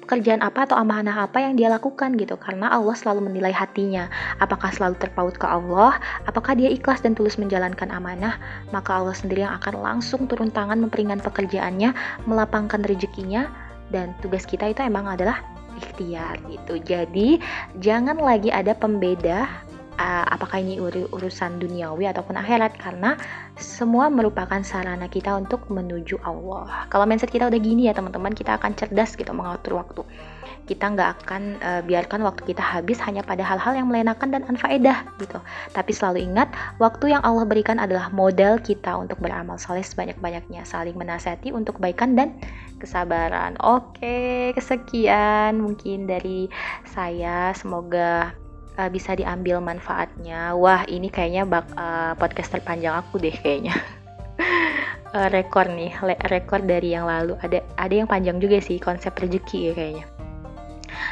[0.03, 2.35] pekerjaan apa atau amanah apa yang dia lakukan gitu.
[2.35, 4.11] Karena Allah selalu menilai hatinya.
[4.43, 5.97] Apakah selalu terpaut ke Allah?
[6.27, 8.37] Apakah dia ikhlas dan tulus menjalankan amanah?
[8.75, 11.95] Maka Allah sendiri yang akan langsung turun tangan memperingan pekerjaannya
[12.27, 13.47] melapangkan rezekinya
[13.89, 15.39] dan tugas kita itu emang adalah
[15.79, 16.77] ikhtiar gitu.
[16.83, 17.41] Jadi
[17.81, 19.49] jangan lagi ada pembeda
[19.97, 22.77] uh, apakah ini ur urusan duniawi ataupun akhirat.
[22.77, 23.17] Karena
[23.53, 26.89] semua merupakan sarana kita untuk menuju Allah.
[26.89, 30.01] Kalau mindset kita udah gini ya teman-teman, kita akan cerdas gitu mengatur waktu.
[30.63, 35.05] Kita nggak akan uh, biarkan waktu kita habis hanya pada hal-hal yang melenakan dan anfaedah
[35.19, 35.37] gitu.
[35.75, 36.49] Tapi selalu ingat,
[36.79, 42.15] waktu yang Allah berikan adalah modal kita untuk beramal soleh sebanyak-banyaknya, saling menasihati untuk kebaikan
[42.15, 42.39] dan
[42.79, 43.59] kesabaran.
[43.59, 46.47] Oke, kesekian mungkin dari
[46.87, 47.51] saya.
[47.53, 48.42] Semoga
[48.77, 50.53] uh, bisa diambil manfaatnya.
[50.57, 53.75] Wah, ini kayaknya bak uh, podcast terpanjang aku deh kayaknya.
[55.13, 55.93] uh, rekor nih,
[56.29, 57.37] rekor dari yang lalu.
[57.41, 60.05] Ada ada yang panjang juga sih konsep rezeki ya kayaknya.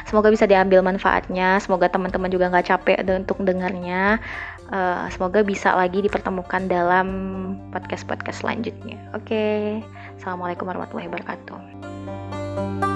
[0.06, 1.58] Semoga bisa diambil manfaatnya.
[1.62, 4.18] Semoga teman-teman juga nggak capek untuk dengarnya.
[4.72, 7.08] Uh, semoga bisa lagi dipertemukan dalam
[7.76, 8.96] podcast-podcast selanjutnya.
[9.12, 9.84] Oke, okay.
[10.16, 12.91] assalamualaikum warahmatullahi wabarakatuh.